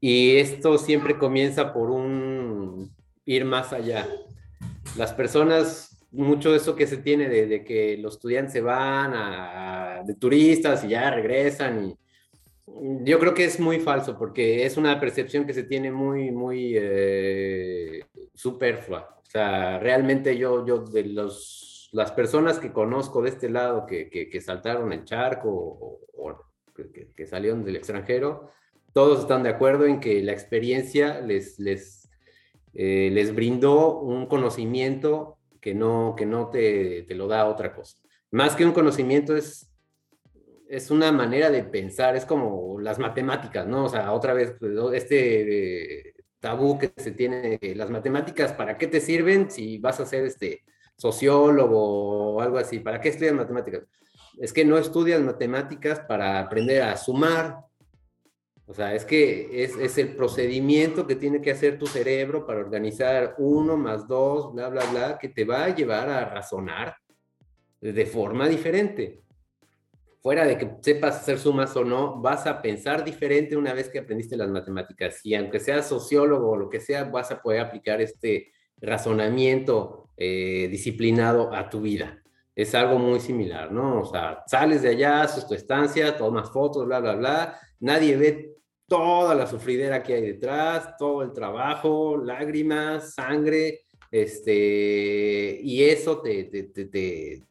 Y 0.00 0.36
esto 0.36 0.78
siempre 0.78 1.18
comienza 1.18 1.72
por 1.72 1.90
un 1.90 2.94
ir 3.24 3.44
más 3.44 3.72
allá. 3.72 4.06
Las 4.96 5.12
personas, 5.12 5.95
mucho 6.16 6.50
de 6.50 6.58
eso 6.58 6.74
que 6.74 6.86
se 6.86 6.98
tiene 6.98 7.28
de, 7.28 7.64
que 7.64 7.96
los 7.98 8.14
estudiantes 8.14 8.52
se 8.52 8.60
van 8.60 10.06
de 10.06 10.14
turistas 10.14 10.84
y 10.84 10.88
ya 10.88 11.10
regresan 11.10 11.86
y 11.86 11.98
Yo 13.04 13.18
creo 13.18 13.34
que 13.34 13.44
es 13.44 13.60
muy 13.60 13.80
falso 13.80 14.18
porque 14.18 14.64
es 14.64 14.76
una 14.76 14.98
percepción 14.98 15.46
que 15.46 15.54
se 15.54 15.64
tiene 15.64 15.92
muy, 15.92 16.30
muy 16.30 16.74
eh, 16.76 18.04
superflua. 18.34 19.20
O 19.22 19.30
sea, 19.30 19.78
realmente 19.78 20.36
yo, 20.36 20.66
yo 20.66 20.78
de 20.78 21.04
los, 21.04 21.90
las 21.92 22.12
personas 22.12 22.58
que 22.58 22.72
conozco 22.72 23.22
de 23.22 23.30
este 23.30 23.50
lado 23.50 23.86
que, 23.86 24.08
que, 24.08 24.40
saltaron 24.40 24.92
el 24.92 25.04
charco 25.04 25.50
o, 25.50 26.00
que, 26.74 27.08
que, 27.14 27.26
salieron 27.26 27.64
del 27.64 27.76
extranjero, 27.76 28.50
todos 28.92 29.20
están 29.20 29.42
de 29.42 29.50
acuerdo 29.50 29.86
en 29.86 30.00
que 30.00 30.22
la 30.22 30.32
experiencia 30.32 31.20
les, 31.20 31.58
les, 31.58 32.08
eh, 32.74 33.10
les 33.12 33.34
brindó 33.34 34.00
un 34.00 34.26
conocimiento 34.26 35.35
que 35.66 35.74
no, 35.74 36.14
que 36.16 36.24
no 36.24 36.48
te, 36.48 37.02
te 37.08 37.16
lo 37.16 37.26
da 37.26 37.44
otra 37.46 37.74
cosa. 37.74 37.96
Más 38.30 38.54
que 38.54 38.64
un 38.64 38.70
conocimiento 38.70 39.36
es 39.36 39.68
es 40.68 40.92
una 40.92 41.10
manera 41.10 41.50
de 41.50 41.64
pensar, 41.64 42.14
es 42.14 42.24
como 42.24 42.78
las 42.78 43.00
matemáticas, 43.00 43.66
¿no? 43.66 43.86
O 43.86 43.88
sea, 43.88 44.12
otra 44.12 44.32
vez, 44.32 44.54
pues, 44.60 44.72
este 44.94 46.14
tabú 46.38 46.78
que 46.78 46.92
se 46.96 47.10
tiene, 47.10 47.58
las 47.74 47.90
matemáticas, 47.90 48.52
¿para 48.52 48.78
qué 48.78 48.86
te 48.86 49.00
sirven 49.00 49.50
si 49.50 49.78
vas 49.78 49.98
a 49.98 50.06
ser 50.06 50.24
este 50.24 50.62
sociólogo 50.96 52.34
o 52.34 52.40
algo 52.40 52.58
así? 52.58 52.78
¿Para 52.78 53.00
qué 53.00 53.08
estudias 53.08 53.34
matemáticas? 53.34 53.82
Es 54.38 54.52
que 54.52 54.64
no 54.64 54.78
estudias 54.78 55.20
matemáticas 55.20 55.98
para 55.98 56.38
aprender 56.38 56.82
a 56.82 56.96
sumar. 56.96 57.58
O 58.66 58.74
sea, 58.74 58.94
es 58.94 59.04
que 59.04 59.62
es, 59.62 59.76
es 59.76 59.96
el 59.98 60.16
procedimiento 60.16 61.06
que 61.06 61.14
tiene 61.14 61.40
que 61.40 61.52
hacer 61.52 61.78
tu 61.78 61.86
cerebro 61.86 62.44
para 62.46 62.60
organizar 62.60 63.36
uno 63.38 63.76
más 63.76 64.08
dos, 64.08 64.52
bla, 64.52 64.68
bla, 64.68 64.84
bla, 64.90 65.18
que 65.18 65.28
te 65.28 65.44
va 65.44 65.64
a 65.64 65.74
llevar 65.74 66.08
a 66.08 66.24
razonar 66.24 66.96
de 67.80 68.06
forma 68.06 68.48
diferente 68.48 69.22
fuera 70.26 70.44
de 70.44 70.58
que 70.58 70.68
sepas 70.80 71.18
hacer 71.18 71.38
sumas 71.38 71.76
o 71.76 71.84
no, 71.84 72.20
vas 72.20 72.48
a 72.48 72.60
pensar 72.60 73.04
diferente 73.04 73.56
una 73.56 73.72
vez 73.72 73.88
que 73.88 74.00
aprendiste 74.00 74.36
las 74.36 74.48
matemáticas. 74.48 75.24
Y 75.24 75.36
aunque 75.36 75.60
seas 75.60 75.88
sociólogo 75.88 76.50
o 76.50 76.56
lo 76.56 76.68
que 76.68 76.80
sea, 76.80 77.04
vas 77.04 77.30
a 77.30 77.40
poder 77.40 77.60
aplicar 77.60 78.00
este 78.00 78.50
razonamiento 78.80 80.10
eh, 80.16 80.66
disciplinado 80.68 81.54
a 81.54 81.70
tu 81.70 81.80
vida. 81.80 82.24
Es 82.56 82.74
algo 82.74 82.98
muy 82.98 83.20
similar, 83.20 83.70
¿no? 83.70 84.00
O 84.00 84.04
sea, 84.04 84.42
sales 84.48 84.82
de 84.82 84.88
allá, 84.88 85.22
haces 85.22 85.46
tu 85.46 85.54
estancia, 85.54 86.16
tomas 86.16 86.50
fotos, 86.50 86.84
bla, 86.86 86.98
bla, 86.98 87.14
bla. 87.14 87.60
Nadie 87.78 88.16
ve 88.16 88.55
toda 88.86 89.34
la 89.34 89.46
sufridera 89.46 90.02
que 90.02 90.14
hay 90.14 90.22
detrás, 90.22 90.96
todo 90.96 91.22
el 91.22 91.32
trabajo, 91.32 92.16
lágrimas, 92.16 93.14
sangre, 93.14 93.86
este, 94.10 95.58
y 95.62 95.84
eso 95.84 96.20
te, 96.20 96.44
te, 96.44 96.62
te, 96.64 97.42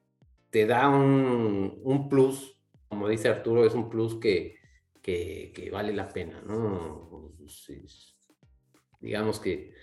te 0.50 0.66
da 0.66 0.90
un, 0.90 1.80
un 1.84 2.10
plus 2.10 2.56
como 2.96 3.10
dice 3.10 3.28
Arturo, 3.28 3.66
es 3.66 3.74
un 3.74 3.90
plus 3.90 4.16
que, 4.20 4.56
que, 5.02 5.70
vale 5.72 5.94
la 5.94 6.08
pena, 6.08 6.42
¿no? 6.42 7.34
digamos 9.02 9.40
que 9.40 9.74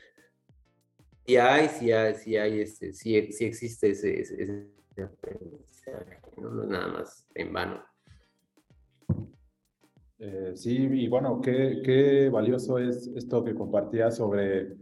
si 1.27 1.37
hay, 1.37 1.69
si 1.69 1.93
hay, 1.93 2.15
si 2.15 2.37
hay, 2.37 2.61
este, 2.63 2.93
si, 2.95 3.17
existe 3.17 3.91
ese, 3.91 4.21
ese, 4.21 4.47
no, 6.39 6.63
es 6.63 6.69
nada 6.69 6.89
más 6.89 7.27
en 7.35 7.53
vano. 7.53 7.85
Eh, 10.25 10.53
sí, 10.55 10.77
y 10.77 11.09
bueno, 11.09 11.41
qué, 11.41 11.83
qué 11.85 12.29
valioso 12.29 12.79
es 12.79 13.09
esto 13.17 13.43
que 13.43 13.57
compartías 13.57 14.19
sobre 14.19 14.77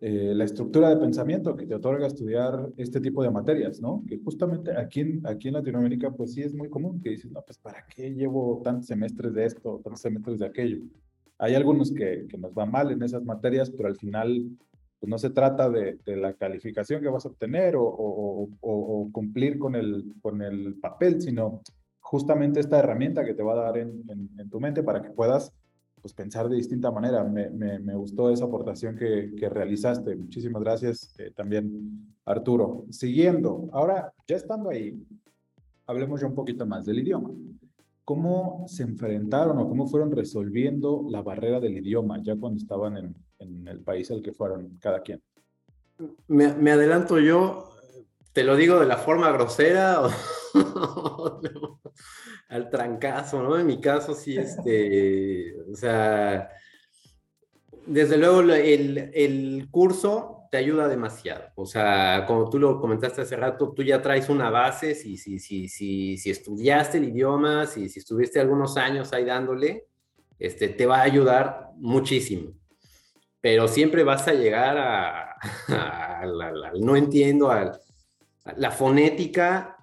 eh, 0.00 0.32
la 0.36 0.44
estructura 0.44 0.88
de 0.88 0.98
pensamiento 0.98 1.56
que 1.56 1.66
te 1.66 1.74
otorga 1.74 2.06
estudiar 2.06 2.68
este 2.76 3.00
tipo 3.00 3.24
de 3.24 3.30
materias, 3.30 3.80
¿no? 3.80 4.04
Que 4.06 4.18
justamente 4.18 4.70
aquí 4.76 5.00
en, 5.00 5.26
aquí 5.26 5.48
en 5.48 5.54
Latinoamérica, 5.54 6.12
pues 6.12 6.34
sí 6.34 6.42
es 6.42 6.54
muy 6.54 6.70
común 6.70 7.00
que 7.00 7.10
dices, 7.10 7.32
no, 7.32 7.42
pues 7.42 7.58
¿para 7.58 7.84
qué 7.88 8.14
llevo 8.14 8.60
tantos 8.62 8.86
semestres 8.86 9.34
de 9.34 9.46
esto, 9.46 9.80
tantos 9.82 10.00
semestres 10.00 10.38
de 10.38 10.46
aquello? 10.46 10.78
Hay 11.38 11.56
algunos 11.56 11.90
que, 11.90 12.26
que 12.28 12.38
nos 12.38 12.54
van 12.54 12.70
mal 12.70 12.92
en 12.92 13.02
esas 13.02 13.24
materias, 13.24 13.72
pero 13.72 13.88
al 13.88 13.96
final 13.96 14.48
pues 15.00 15.10
no 15.10 15.18
se 15.18 15.30
trata 15.30 15.68
de, 15.70 15.98
de 16.06 16.16
la 16.16 16.34
calificación 16.34 17.02
que 17.02 17.08
vas 17.08 17.26
a 17.26 17.30
obtener 17.30 17.74
o, 17.74 17.82
o, 17.82 18.48
o, 18.60 19.10
cumplir 19.10 19.58
con 19.58 19.74
el, 19.74 20.14
con 20.22 20.40
el 20.40 20.74
papel, 20.74 21.20
sino 21.20 21.62
justamente 22.08 22.58
esta 22.60 22.78
herramienta 22.78 23.22
que 23.22 23.34
te 23.34 23.42
va 23.42 23.52
a 23.52 23.64
dar 23.64 23.76
en, 23.76 24.02
en, 24.08 24.30
en 24.38 24.48
tu 24.48 24.58
mente 24.60 24.82
para 24.82 25.02
que 25.02 25.10
puedas 25.10 25.52
pues 26.00 26.14
pensar 26.14 26.48
de 26.48 26.56
distinta 26.56 26.90
manera. 26.90 27.22
Me, 27.22 27.50
me, 27.50 27.94
gustó 27.94 28.30
esa 28.30 28.46
aportación 28.46 28.96
que, 28.96 29.34
que 29.36 29.48
realizaste. 29.50 30.16
Muchísimas 30.16 30.62
gracias 30.62 31.14
eh, 31.18 31.32
también, 31.36 32.14
Arturo. 32.24 32.86
Siguiendo, 32.90 33.68
ahora 33.72 34.10
ya 34.26 34.36
estando 34.36 34.70
ahí, 34.70 34.98
hablemos 35.86 36.22
ya 36.22 36.28
un 36.28 36.34
poquito 36.34 36.64
más 36.64 36.86
del 36.86 37.00
idioma. 37.00 37.30
¿Cómo 38.06 38.64
se 38.68 38.84
enfrentaron 38.84 39.58
o 39.58 39.68
cómo 39.68 39.86
fueron 39.86 40.10
resolviendo 40.10 41.04
la 41.10 41.20
barrera 41.20 41.60
del 41.60 41.76
idioma 41.76 42.22
ya 42.22 42.36
cuando 42.36 42.56
estaban 42.56 42.96
en, 42.96 43.14
en 43.38 43.68
el 43.68 43.80
país 43.80 44.10
al 44.10 44.22
que 44.22 44.32
fueron 44.32 44.78
cada 44.80 45.02
quien? 45.02 45.20
Me, 46.26 46.54
me 46.54 46.70
adelanto 46.70 47.18
yo, 47.18 47.68
te 48.32 48.44
lo 48.44 48.56
digo 48.56 48.80
de 48.80 48.86
la 48.86 48.96
forma 48.96 49.30
grosera 49.30 50.00
o 50.00 50.08
al 52.48 52.70
trancazo, 52.70 53.42
¿no? 53.42 53.58
En 53.58 53.66
mi 53.66 53.80
caso, 53.80 54.14
sí, 54.14 54.36
este, 54.36 55.54
o 55.70 55.74
sea, 55.74 56.50
desde 57.86 58.16
luego 58.16 58.40
el, 58.40 59.10
el, 59.14 59.68
curso 59.70 60.46
te 60.50 60.58
ayuda 60.58 60.88
demasiado. 60.88 61.44
O 61.56 61.66
sea, 61.66 62.24
como 62.26 62.48
tú 62.48 62.58
lo 62.58 62.80
comentaste 62.80 63.22
hace 63.22 63.36
rato, 63.36 63.72
tú 63.74 63.82
ya 63.82 64.00
traes 64.00 64.28
una 64.28 64.50
base, 64.50 64.94
si, 64.94 65.16
si, 65.16 65.38
si, 65.38 65.68
si, 65.68 66.16
si 66.18 66.30
estudiaste 66.30 66.98
el 66.98 67.08
idioma, 67.08 67.66
si, 67.66 67.88
si 67.88 67.98
estuviste 67.98 68.40
algunos 68.40 68.76
años 68.76 69.12
ahí 69.12 69.24
dándole, 69.24 69.86
este, 70.38 70.68
te 70.68 70.86
va 70.86 70.98
a 70.98 71.02
ayudar 71.02 71.70
muchísimo. 71.76 72.52
Pero 73.40 73.68
siempre 73.68 74.04
vas 74.04 74.26
a 74.28 74.34
llegar 74.34 74.76
a, 74.76 75.36
al 76.20 76.80
no 76.80 76.96
entiendo, 76.96 77.50
a 77.50 77.78
la 78.56 78.70
fonética 78.70 79.77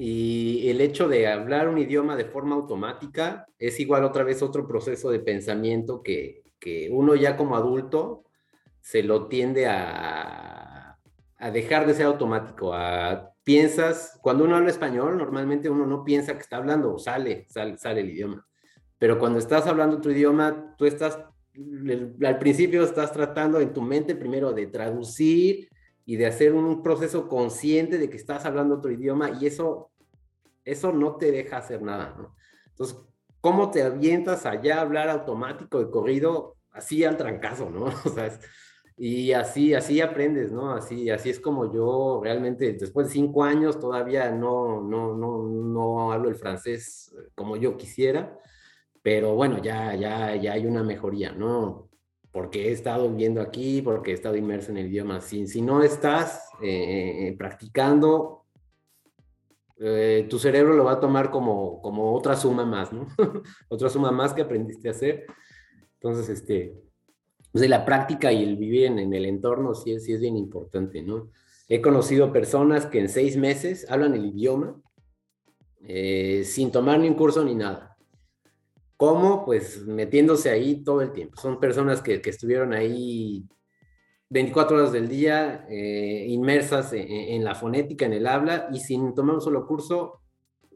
y 0.00 0.70
el 0.70 0.80
hecho 0.80 1.08
de 1.08 1.26
hablar 1.26 1.68
un 1.68 1.76
idioma 1.76 2.14
de 2.14 2.24
forma 2.24 2.54
automática 2.54 3.46
es 3.58 3.80
igual 3.80 4.04
otra 4.04 4.22
vez 4.22 4.42
otro 4.42 4.64
proceso 4.64 5.10
de 5.10 5.18
pensamiento 5.18 6.04
que, 6.04 6.44
que 6.60 6.88
uno 6.92 7.16
ya 7.16 7.36
como 7.36 7.56
adulto 7.56 8.22
se 8.80 9.02
lo 9.02 9.26
tiende 9.26 9.66
a, 9.66 10.96
a 11.36 11.50
dejar 11.50 11.84
de 11.84 11.94
ser 11.94 12.06
automático. 12.06 12.72
A, 12.72 13.32
piensas, 13.42 14.16
cuando 14.22 14.44
uno 14.44 14.54
habla 14.54 14.70
español, 14.70 15.18
normalmente 15.18 15.68
uno 15.68 15.84
no 15.84 16.04
piensa 16.04 16.34
que 16.34 16.42
está 16.42 16.58
hablando, 16.58 16.96
sale, 16.98 17.46
sale, 17.48 17.76
sale 17.76 18.02
el 18.02 18.10
idioma. 18.10 18.46
Pero 18.98 19.18
cuando 19.18 19.40
estás 19.40 19.66
hablando 19.66 19.96
otro 19.96 20.12
idioma, 20.12 20.76
tú 20.78 20.84
estás, 20.86 21.18
al 22.24 22.38
principio 22.38 22.84
estás 22.84 23.10
tratando 23.12 23.58
en 23.58 23.72
tu 23.72 23.82
mente 23.82 24.14
primero 24.14 24.52
de 24.52 24.68
traducir 24.68 25.68
y 26.08 26.16
de 26.16 26.24
hacer 26.24 26.54
un 26.54 26.82
proceso 26.82 27.28
consciente 27.28 27.98
de 27.98 28.08
que 28.08 28.16
estás 28.16 28.46
hablando 28.46 28.76
otro 28.76 28.90
idioma 28.90 29.32
y 29.38 29.46
eso, 29.46 29.90
eso 30.64 30.90
no 30.90 31.16
te 31.16 31.30
deja 31.30 31.58
hacer 31.58 31.82
nada, 31.82 32.14
¿no? 32.16 32.34
Entonces, 32.70 32.96
¿cómo 33.42 33.70
te 33.70 33.82
avientas 33.82 34.46
allá 34.46 34.78
a 34.78 34.80
hablar 34.80 35.10
automático 35.10 35.78
de 35.78 35.90
corrido 35.90 36.56
así 36.70 37.04
al 37.04 37.18
trancazo, 37.18 37.68
¿no? 37.68 37.84
O 38.06 38.08
sea, 38.08 38.40
y 38.96 39.32
así, 39.32 39.74
así 39.74 40.00
aprendes, 40.00 40.50
¿no? 40.50 40.72
Así, 40.72 41.10
así 41.10 41.28
es 41.28 41.40
como 41.40 41.70
yo 41.70 42.22
realmente, 42.24 42.72
después 42.72 43.08
de 43.08 43.12
cinco 43.12 43.44
años, 43.44 43.78
todavía 43.78 44.30
no, 44.30 44.80
no, 44.80 45.14
no, 45.14 45.42
no 45.42 46.10
hablo 46.10 46.30
el 46.30 46.36
francés 46.36 47.14
como 47.34 47.58
yo 47.58 47.76
quisiera, 47.76 48.38
pero 49.02 49.34
bueno, 49.34 49.62
ya, 49.62 49.94
ya, 49.94 50.34
ya 50.36 50.54
hay 50.54 50.64
una 50.64 50.82
mejoría, 50.82 51.32
¿no? 51.32 51.87
Porque 52.38 52.68
he 52.68 52.70
estado 52.70 53.08
viviendo 53.10 53.40
aquí, 53.40 53.82
porque 53.82 54.12
he 54.12 54.14
estado 54.14 54.36
inmerso 54.36 54.70
en 54.70 54.76
el 54.76 54.86
idioma. 54.86 55.20
Si, 55.20 55.48
si 55.48 55.60
no 55.60 55.82
estás 55.82 56.48
eh, 56.62 57.26
eh, 57.26 57.34
practicando, 57.36 58.44
eh, 59.76 60.24
tu 60.30 60.38
cerebro 60.38 60.74
lo 60.74 60.84
va 60.84 60.92
a 60.92 61.00
tomar 61.00 61.32
como, 61.32 61.82
como 61.82 62.14
otra 62.14 62.36
suma 62.36 62.64
más, 62.64 62.92
¿no? 62.92 63.08
otra 63.68 63.88
suma 63.88 64.12
más 64.12 64.34
que 64.34 64.42
aprendiste 64.42 64.86
a 64.86 64.92
hacer. 64.92 65.26
Entonces, 65.94 66.28
este, 66.28 66.76
pues 67.50 67.68
la 67.68 67.84
práctica 67.84 68.30
y 68.30 68.44
el 68.44 68.56
vivir 68.56 68.84
en, 68.84 69.00
en, 69.00 69.12
el 69.12 69.24
entorno 69.24 69.74
sí 69.74 69.90
es, 69.90 70.04
sí 70.04 70.12
es 70.12 70.20
bien 70.20 70.36
importante, 70.36 71.02
¿no? 71.02 71.32
He 71.68 71.82
conocido 71.82 72.32
personas 72.32 72.86
que 72.86 73.00
en 73.00 73.08
seis 73.08 73.36
meses 73.36 73.84
hablan 73.90 74.14
el 74.14 74.26
idioma 74.26 74.80
sin 76.44 76.70
tomar 76.70 77.00
ni 77.00 77.08
un 77.08 77.14
curso 77.14 77.44
ni 77.44 77.56
nada. 77.56 77.97
¿Cómo? 78.98 79.44
Pues 79.44 79.86
metiéndose 79.86 80.50
ahí 80.50 80.82
todo 80.82 81.02
el 81.02 81.12
tiempo. 81.12 81.40
Son 81.40 81.60
personas 81.60 82.02
que, 82.02 82.20
que 82.20 82.30
estuvieron 82.30 82.72
ahí 82.72 83.48
24 84.30 84.76
horas 84.76 84.92
del 84.92 85.08
día 85.08 85.66
eh, 85.70 86.26
inmersas 86.28 86.92
en, 86.92 87.44
la 87.44 87.54
fonética, 87.54 88.06
en 88.06 88.12
el 88.12 88.26
habla, 88.26 88.68
y 88.72 88.80
sin 88.80 89.14
tomar 89.14 89.36
un 89.36 89.40
solo 89.40 89.66
curso, 89.68 90.20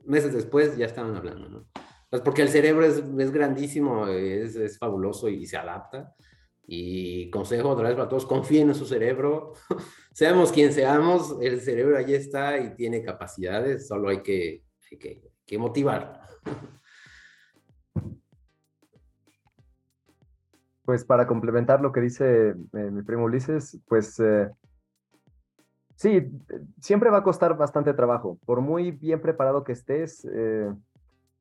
meses 0.04 0.32
después 0.32 0.76
ya 0.76 0.86
estaban 0.86 1.16
hablando, 1.16 1.48
¿no? 1.48 1.66
Pues 2.08 2.22
porque 2.22 2.42
el 2.42 2.48
cerebro 2.48 2.84
es, 2.84 3.02
es 3.18 3.32
grandísimo, 3.32 4.06
es, 4.06 4.54
es, 4.54 4.78
fabuloso 4.78 5.28
y 5.28 5.44
se 5.46 5.56
adapta. 5.56 6.14
Y 6.64 7.28
consejo 7.30 7.70
otra 7.70 7.88
vez 7.88 7.96
para 7.96 8.08
todos, 8.08 8.24
confíen 8.24 8.68
en 8.68 8.76
su 8.76 8.86
cerebro, 8.86 9.54
seamos 10.12 10.52
quien 10.52 10.72
seamos, 10.72 11.36
el 11.42 11.60
cerebro 11.60 11.98
ahí 11.98 12.14
está 12.14 12.56
y 12.58 12.76
tiene 12.76 13.02
capacidades, 13.02 13.88
solo 13.88 14.10
hay 14.10 14.22
que, 14.22 14.62
hay 14.92 14.98
que, 14.98 15.22
que 15.44 15.58
motivar. 15.58 16.20
pues 20.92 21.06
para 21.06 21.26
complementar 21.26 21.80
lo 21.80 21.90
que 21.90 22.02
dice 22.02 22.50
eh, 22.50 22.90
mi 22.90 23.00
primo 23.00 23.24
Ulises, 23.24 23.80
pues 23.88 24.20
eh, 24.20 24.50
sí, 25.96 26.30
siempre 26.82 27.08
va 27.08 27.16
a 27.16 27.22
costar 27.22 27.56
bastante 27.56 27.94
trabajo. 27.94 28.36
Por 28.44 28.60
muy 28.60 28.90
bien 28.90 29.22
preparado 29.22 29.64
que 29.64 29.72
estés, 29.72 30.28
eh, 30.30 30.70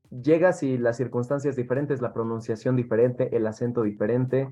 llegas 0.09 0.63
y 0.63 0.77
las 0.77 0.95
circunstancias 0.95 1.57
diferentes, 1.57 2.01
la 2.01 2.13
pronunciación 2.13 2.77
diferente, 2.77 3.35
el 3.35 3.45
acento 3.45 3.81
diferente, 3.81 4.47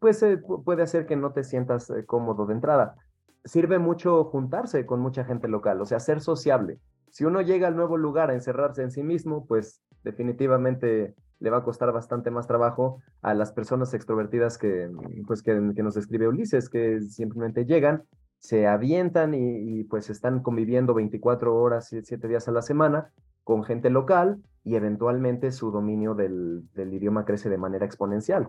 pues 0.00 0.24
puede 0.64 0.82
hacer 0.82 1.06
que 1.06 1.14
no 1.14 1.30
te 1.30 1.44
sientas 1.44 1.92
cómodo 2.06 2.46
de 2.46 2.54
entrada. 2.54 2.96
Sirve 3.44 3.78
mucho 3.78 4.24
juntarse 4.24 4.86
con 4.86 4.98
mucha 4.98 5.24
gente 5.24 5.46
local, 5.46 5.80
o 5.80 5.86
sea, 5.86 6.00
ser 6.00 6.20
sociable. 6.20 6.80
Si 7.10 7.24
uno 7.24 7.42
llega 7.42 7.68
al 7.68 7.76
nuevo 7.76 7.96
lugar 7.96 8.30
a 8.30 8.34
encerrarse 8.34 8.82
en 8.82 8.90
sí 8.90 9.04
mismo, 9.04 9.46
pues 9.46 9.84
definitivamente 10.02 11.14
le 11.40 11.50
va 11.50 11.58
a 11.58 11.64
costar 11.64 11.92
bastante 11.92 12.30
más 12.30 12.46
trabajo 12.46 13.02
a 13.22 13.34
las 13.34 13.52
personas 13.52 13.92
extrovertidas 13.94 14.58
que, 14.58 14.90
pues, 15.26 15.42
que, 15.42 15.54
nos 15.54 15.94
describe 15.94 16.28
Ulises, 16.28 16.68
que 16.68 17.00
simplemente 17.02 17.66
llegan, 17.66 18.04
se 18.38 18.66
avientan 18.66 19.34
y, 19.34 19.84
pues 19.84 20.10
están 20.10 20.42
conviviendo 20.42 20.94
24 20.94 21.54
horas, 21.54 21.88
7 21.88 22.28
días 22.28 22.48
a 22.48 22.52
la 22.52 22.62
semana 22.62 23.10
con 23.44 23.64
gente 23.64 23.90
local 23.90 24.42
y 24.64 24.74
eventualmente 24.74 25.52
su 25.52 25.70
dominio 25.70 26.14
del, 26.14 26.64
idioma 26.76 27.24
crece 27.24 27.48
de 27.48 27.58
manera 27.58 27.86
exponencial 27.86 28.48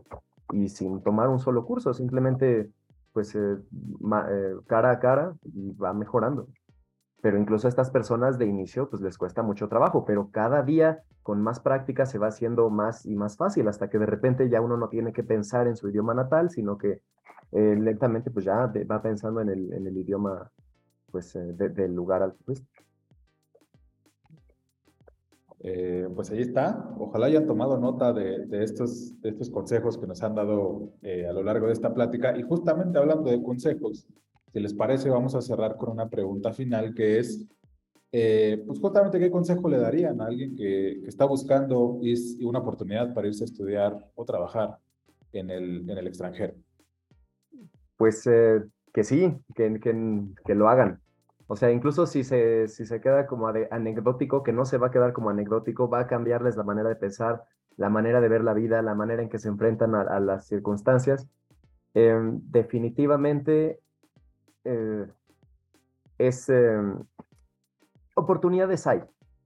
y 0.52 0.70
sin 0.70 1.02
tomar 1.04 1.30
un 1.30 1.40
solo 1.40 1.66
curso, 1.66 1.94
simplemente 1.94 2.70
pues 3.14 3.36
eh, 3.36 3.58
eh, 4.30 4.56
cara 4.68 4.92
a 4.92 5.00
cara 5.00 5.34
y 5.44 5.72
va 5.74 5.94
mejorando 5.94 6.48
pero 7.22 7.40
incluso 7.40 7.68
a 7.68 7.70
estas 7.70 7.90
personas 7.90 8.38
de 8.38 8.46
inicio 8.46 8.90
pues 8.90 9.02
les 9.02 9.18
cuesta 9.18 9.42
mucho 9.42 9.68
trabajo, 9.68 10.06
pero 10.06 10.30
cada 10.32 10.62
día 10.64 11.04
con 11.24 11.42
más 11.42 11.60
práctica 11.60 12.06
se 12.06 12.20
va 12.20 12.28
haciendo 12.28 12.70
más 12.70 13.06
y 13.06 13.16
más 13.16 13.38
fácil 13.38 13.68
hasta 13.68 13.90
que 13.90 14.00
de 14.00 14.06
repente 14.06 14.50
ya 14.50 14.62
uno 14.62 14.78
no 14.78 14.88
tiene 14.90 15.12
que 15.12 15.24
pensar 15.24 15.68
en 15.68 15.76
su 15.76 15.90
idioma 15.90 16.14
natal, 16.14 16.50
sino 16.50 16.78
que 16.78 17.02
eh, 17.52 17.76
lentamente 17.76 18.30
pues 18.30 18.46
ya 18.46 18.72
va 18.90 19.02
pensando 19.02 19.42
en 19.42 19.50
el, 19.50 19.74
en 19.74 19.88
el 19.88 19.98
idioma 19.98 20.52
pues 21.12 21.36
eh, 21.36 21.54
del 21.54 21.94
lugar 21.94 22.22
al 22.22 22.34
pues. 22.46 22.64
Eh, 25.60 26.08
pues 26.16 26.30
ahí 26.30 26.42
está. 26.42 26.94
Ojalá 27.00 27.26
hayan 27.26 27.48
tomado 27.48 27.78
nota 27.80 28.14
de, 28.14 28.46
de, 28.46 28.64
estos, 28.64 29.20
de 29.22 29.30
estos 29.30 29.50
consejos 29.50 29.98
que 29.98 30.06
nos 30.06 30.22
han 30.22 30.36
dado 30.36 30.94
a 31.04 31.34
lo 31.34 31.42
largo 31.42 31.66
de 31.66 31.74
esta 31.74 31.94
plática. 31.94 32.38
Y 32.38 32.44
justamente 32.44 33.00
hablando 33.00 33.30
de 33.32 33.42
consejos, 33.42 34.08
si 34.52 34.60
les 34.60 34.74
parece, 34.74 35.10
vamos 35.10 35.36
a 35.36 35.42
cerrar 35.42 35.76
con 35.78 35.90
una 35.92 36.10
pregunta 36.10 36.54
final 36.54 36.94
que 36.94 37.20
es, 37.20 37.46
eh, 38.12 38.64
pues 38.66 38.80
justamente, 38.80 39.20
¿qué 39.20 39.30
consejo 39.30 39.70
le 39.70 39.78
darían 39.78 40.22
a 40.22 40.26
alguien 40.26 40.56
que, 40.56 41.06
está 41.06 41.26
buscando 41.26 42.00
una 42.42 42.60
oportunidad 42.60 43.14
para 43.14 43.28
irse 43.28 43.44
a 43.44 43.46
estudiar 43.46 43.98
o 44.16 44.26
trabajar 44.26 44.78
en 45.34 45.50
el, 45.50 45.90
en 45.90 45.98
el 45.98 46.08
extranjero? 46.08 46.54
Pues 47.98 48.26
eh, 48.28 48.64
que 48.94 49.04
sí, 49.04 49.34
que, 49.54 49.80
que, 49.80 50.56
lo 50.56 50.70
hagan. 50.70 51.02
O 51.48 51.56
sea, 51.56 51.72
incluso 51.72 52.06
si 52.06 52.24
se, 52.24 52.68
si 52.68 52.86
se 52.86 53.02
queda 53.02 53.28
como 53.28 53.48
anecdótico, 53.48 54.44
que 54.44 54.54
no 54.54 54.66
se 54.66 54.78
va 54.78 54.88
a 54.88 54.92
quedar 54.92 55.14
como 55.14 55.30
anecdótico, 55.30 55.90
va 55.90 56.02
a 56.02 56.08
cambiarles 56.08 56.56
la 56.58 56.64
manera 56.64 56.90
de 56.90 56.96
pensar, 56.96 57.44
la 57.76 57.90
manera 57.90 58.22
de 58.22 58.30
ver 58.30 58.44
la 58.44 58.54
vida, 58.54 58.82
la 58.82 58.96
manera 58.96 59.22
en 59.22 59.30
que 59.30 59.40
se 59.40 59.50
enfrentan 59.50 59.96
a, 59.96 60.20
las 60.20 60.48
circunstancias. 60.48 61.28
Em, 61.94 62.40
definitivamente 62.52 63.80
eh, 64.68 65.08
es 66.18 66.50
em, 66.50 67.04
oportunidades 68.16 68.86
hay 68.88 69.02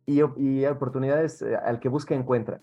y, 0.06 0.22
oportunidades 0.66 1.42
eh, 1.42 1.56
al 1.56 1.80
que 1.80 1.90
busca 1.90 2.16
encuentra. 2.16 2.62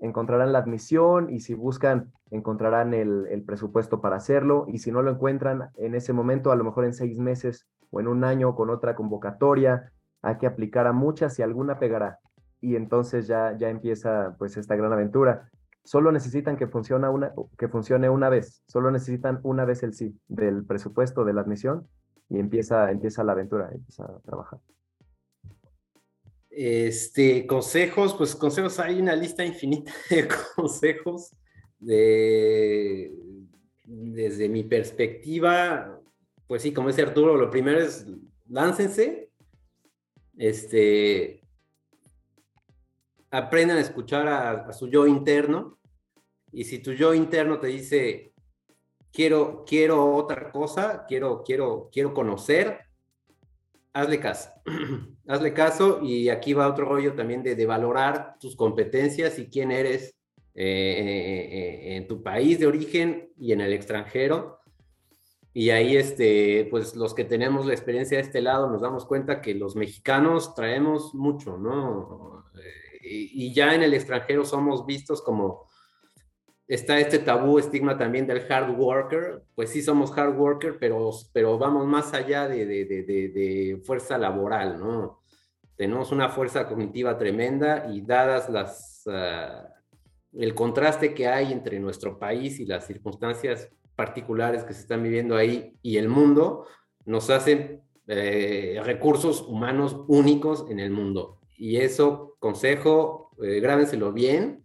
Encontrarán 0.00 0.52
la 0.52 0.58
admisión 0.58 1.30
y 1.30 1.40
si 1.40 1.54
buscan 1.54 2.12
encontrarán 2.30 2.94
el, 2.94 3.26
el, 3.30 3.42
presupuesto 3.44 4.00
para 4.00 4.16
hacerlo 4.16 4.66
y 4.68 4.78
si 4.78 4.90
no 4.90 5.02
lo 5.02 5.10
encuentran 5.10 5.70
en 5.76 5.94
ese 5.94 6.12
momento, 6.12 6.50
a 6.52 6.56
lo 6.56 6.64
mejor 6.64 6.84
en 6.84 6.92
seis 6.92 7.18
meses 7.18 7.66
o 7.90 8.00
en 8.00 8.08
un 8.08 8.24
año 8.24 8.54
con 8.54 8.70
otra 8.70 8.94
convocatoria, 8.96 9.92
hay 10.20 10.36
que 10.38 10.46
aplicar 10.46 10.86
a 10.86 10.92
muchas 10.92 11.38
y 11.38 11.42
alguna 11.42 11.78
pegará 11.78 12.18
y 12.64 12.76
entonces 12.76 13.26
ya, 13.26 13.54
ya 13.58 13.68
empieza 13.68 14.34
pues 14.38 14.56
esta 14.56 14.74
gran 14.74 14.90
aventura. 14.90 15.50
Solo 15.84 16.10
necesitan 16.10 16.56
que, 16.56 16.66
funcione 16.66 17.08
una, 17.08 17.32
que 17.58 17.68
funcione 17.68 18.08
una 18.08 18.28
vez, 18.28 18.62
solo 18.66 18.90
necesitan 18.90 19.40
una 19.42 19.64
vez 19.64 19.82
el 19.82 19.92
sí 19.92 20.18
del 20.28 20.64
presupuesto 20.64 21.24
de 21.24 21.34
la 21.34 21.42
admisión 21.42 21.86
y 22.30 22.38
empieza, 22.38 22.90
empieza 22.90 23.22
la 23.22 23.32
aventura, 23.32 23.70
empieza 23.70 24.04
a 24.04 24.18
trabajar. 24.20 24.60
Este, 26.48 27.46
consejos, 27.46 28.14
pues 28.14 28.34
consejos, 28.34 28.78
hay 28.78 29.00
una 29.00 29.14
lista 29.14 29.44
infinita 29.44 29.92
de 30.10 30.28
consejos. 30.56 31.34
De, 31.78 33.12
desde 33.84 34.48
mi 34.48 34.62
perspectiva, 34.62 36.00
pues 36.46 36.62
sí, 36.62 36.72
como 36.72 36.88
dice 36.88 37.02
Arturo, 37.02 37.36
lo 37.36 37.50
primero 37.50 37.80
es 37.80 38.06
láncense, 38.48 39.30
este, 40.36 41.43
aprendan 43.34 43.78
a 43.78 43.80
escuchar 43.80 44.28
a, 44.28 44.72
su 44.72 44.88
yo 44.88 45.06
interno. 45.08 45.78
Y 46.52 46.64
si 46.64 46.78
tu 46.78 46.92
yo 46.92 47.14
interno 47.14 47.58
te 47.58 47.66
dice, 47.66 48.32
quiero, 49.12 49.64
quiero 49.66 50.14
otra 50.14 50.52
cosa, 50.52 51.04
quiero, 51.08 51.42
quiero, 51.42 51.90
quiero 51.92 52.14
conocer, 52.14 52.78
hazle 53.92 54.20
caso. 54.20 54.50
hazle 55.26 55.52
caso 55.52 56.00
y 56.00 56.28
aquí 56.28 56.52
va 56.52 56.68
otro 56.68 56.84
rollo 56.84 57.14
también 57.14 57.42
de, 57.42 57.66
valorar 57.66 58.36
tus 58.38 58.54
competencias 58.54 59.36
y 59.40 59.48
quién 59.48 59.72
eres 59.72 60.14
eh, 60.54 60.62
eh, 60.64 61.48
eh, 61.50 61.96
en 61.96 62.06
tu 62.06 62.22
país 62.22 62.60
de 62.60 62.68
origen 62.68 63.32
y 63.36 63.50
en 63.50 63.60
el 63.60 63.72
extranjero. 63.72 64.60
Y 65.52 65.70
ahí, 65.70 65.96
este, 65.96 66.68
pues 66.70 66.94
los 66.94 67.14
que 67.14 67.24
tenemos 67.24 67.66
la 67.66 67.72
experiencia 67.72 68.18
de 68.18 68.22
este 68.24 68.40
lado 68.40 68.70
nos 68.70 68.80
damos 68.80 69.06
cuenta 69.06 69.40
que 69.40 69.54
los 69.54 69.74
mexicanos 69.74 70.54
traemos 70.54 71.14
mucho, 71.14 71.58
¿no? 71.58 72.43
Y, 73.04 73.52
ya 73.52 73.74
en 73.74 73.82
el 73.82 73.94
extranjero 73.94 74.44
somos 74.44 74.86
vistos 74.86 75.22
como, 75.22 75.68
está 76.66 76.98
este 76.98 77.18
tabú, 77.18 77.58
estigma 77.58 77.98
también 77.98 78.26
del 78.26 78.50
hard 78.50 78.78
worker, 78.78 79.42
pues 79.54 79.70
sí 79.70 79.82
somos 79.82 80.16
hard 80.16 80.36
worker, 80.36 80.78
pero, 80.78 81.10
pero 81.32 81.58
vamos 81.58 81.86
más 81.86 82.14
allá 82.14 82.48
de, 82.48 82.64
de, 82.66 82.84
de, 82.84 83.02
de, 83.04 83.82
fuerza 83.84 84.16
laboral, 84.18 84.78
¿no? 84.78 85.20
Tenemos 85.76 86.12
una 86.12 86.28
fuerza 86.28 86.68
cognitiva 86.68 87.18
tremenda 87.18 87.86
y 87.92 88.00
dadas 88.00 88.48
las, 88.48 89.02
uh, 89.06 90.40
el 90.40 90.54
contraste 90.54 91.14
que 91.14 91.26
hay 91.26 91.52
entre 91.52 91.80
nuestro 91.80 92.18
país 92.18 92.60
y 92.60 92.64
las 92.64 92.86
circunstancias 92.86 93.68
particulares 93.96 94.64
que 94.64 94.72
se 94.72 94.80
están 94.80 95.02
viviendo 95.02 95.36
ahí 95.36 95.76
y 95.82 95.98
el 95.98 96.08
mundo, 96.08 96.66
nos 97.04 97.28
hacen 97.30 97.82
eh, 98.06 98.80
recursos 98.84 99.42
humanos 99.42 99.96
únicos 100.08 100.66
en 100.70 100.80
el 100.80 100.90
mundo 100.90 101.40
y 101.56 101.76
eso, 101.76 102.36
consejo, 102.38 103.30
eh, 103.42 103.60
grábenselo 103.60 104.12
bien, 104.12 104.64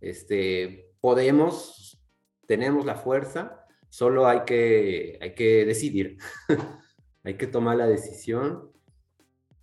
este, 0.00 0.92
podemos, 1.00 1.98
tenemos 2.46 2.84
la 2.84 2.96
fuerza, 2.96 3.64
solo 3.88 4.26
hay 4.26 4.40
que, 4.44 5.18
hay 5.20 5.34
que 5.34 5.64
decidir, 5.64 6.18
hay 7.24 7.34
que 7.34 7.46
tomar 7.46 7.76
la 7.76 7.86
decisión 7.86 8.70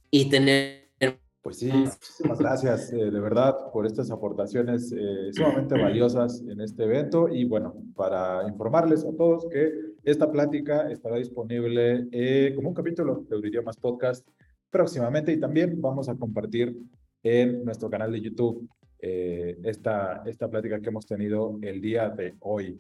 y 0.10 0.30
tener... 0.30 0.84
Pues 1.42 1.58
sí, 1.58 1.70
muchísimas 1.70 2.40
gracias 2.40 2.94
eh, 2.94 3.12
de 3.12 3.20
verdad 3.20 3.70
por 3.74 3.86
estas 3.86 4.10
aportaciones 4.12 4.94
eh, 4.98 5.30
sumamente 5.34 5.76
valiosas 5.78 6.42
en 6.48 6.62
este 6.62 6.86
evento. 6.86 7.28
Y 7.28 7.44
bueno, 7.44 7.76
para 7.98 8.48
informarles 8.48 9.04
a 9.04 9.12
todos 9.12 9.50
que 9.50 9.70
esta 10.06 10.32
plática 10.32 10.90
estará 10.90 11.18
disponible 11.18 12.08
como 12.56 12.70
un 12.70 12.74
capítulo 12.74 13.26
de 13.28 13.36
Euridiomas 13.36 13.76
Podcast 13.76 14.26
próximamente 14.74 15.32
y 15.32 15.40
también 15.40 15.80
vamos 15.80 16.10
a 16.10 16.16
compartir 16.16 16.76
en 17.22 17.64
nuestro 17.64 17.90
canal 17.92 18.12
de 18.12 18.20
YouTube 18.20 18.68
eh, 19.00 19.56
esta, 19.64 20.24
esta 20.26 20.50
plática 20.50 20.82
que 20.82 20.90
hemos 20.90 21.06
tenido 21.06 21.60
el 21.62 21.80
día 21.80 22.10
de 22.10 22.36
hoy. 22.40 22.80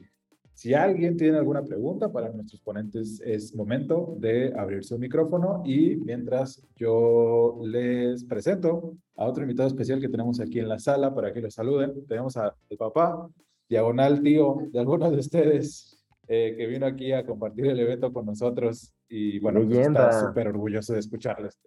Si 0.53 0.73
alguien 0.73 1.17
tiene 1.17 1.37
alguna 1.37 1.63
pregunta 1.63 2.11
para 2.11 2.29
nuestros 2.29 2.61
ponentes, 2.61 3.21
es 3.23 3.55
momento 3.55 4.15
de 4.19 4.53
abrir 4.57 4.83
su 4.83 4.97
micrófono 4.97 5.61
y 5.65 5.95
mientras 5.97 6.65
yo 6.75 7.59
les 7.63 8.23
presento 8.23 8.95
a 9.15 9.25
otro 9.25 9.43
invitado 9.43 9.67
especial 9.67 10.01
que 10.01 10.09
tenemos 10.09 10.39
aquí 10.39 10.59
en 10.59 10.69
la 10.69 10.79
sala 10.79 11.13
para 11.13 11.31
que 11.31 11.41
lo 11.41 11.51
saluden, 11.51 12.05
tenemos 12.07 12.37
al 12.37 12.53
papá, 12.77 13.29
diagonal 13.69 14.21
tío 14.21 14.57
de 14.71 14.79
algunos 14.79 15.11
de 15.11 15.19
ustedes 15.19 16.03
eh, 16.27 16.55
que 16.57 16.67
vino 16.67 16.87
aquí 16.87 17.11
a 17.11 17.25
compartir 17.25 17.67
el 17.67 17.79
evento 17.79 18.11
con 18.11 18.25
nosotros 18.25 18.93
y 19.09 19.39
bueno, 19.39 19.61
pues 19.63 19.87
está 19.87 20.27
súper 20.27 20.47
orgulloso 20.47 20.93
de 20.93 20.99
escucharles. 20.99 21.59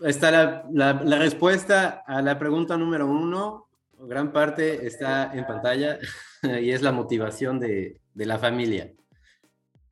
Está 0.00 0.64
la, 0.72 0.92
respuesta 1.18 2.02
a 2.06 2.22
la 2.22 2.38
pregunta 2.38 2.76
número 2.76 3.06
uno. 3.06 3.68
Gran 3.98 4.32
parte 4.32 4.86
está 4.86 5.32
en 5.32 5.46
pantalla 5.46 5.98
y 6.60 6.70
es 6.70 6.82
la 6.82 6.92
motivación 6.92 7.60
de, 7.60 8.00
la 8.14 8.38
familia. 8.38 8.92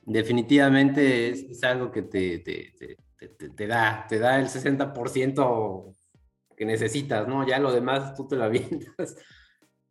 Definitivamente 0.03 1.31
es, 1.31 1.63
algo 1.63 1.93
que 1.93 2.03
te, 2.03 3.67
da, 3.67 4.07
te 4.09 4.19
da 4.19 4.41
el 4.41 4.47
60% 4.47 5.95
que 6.57 6.65
necesitas, 6.65 7.29
¿no? 7.29 7.47
Ya 7.47 7.59
lo 7.59 7.73
demás 7.73 8.15
tú 8.15 8.27
te 8.27 8.37
lo 8.37 8.45
avientas. 8.47 9.17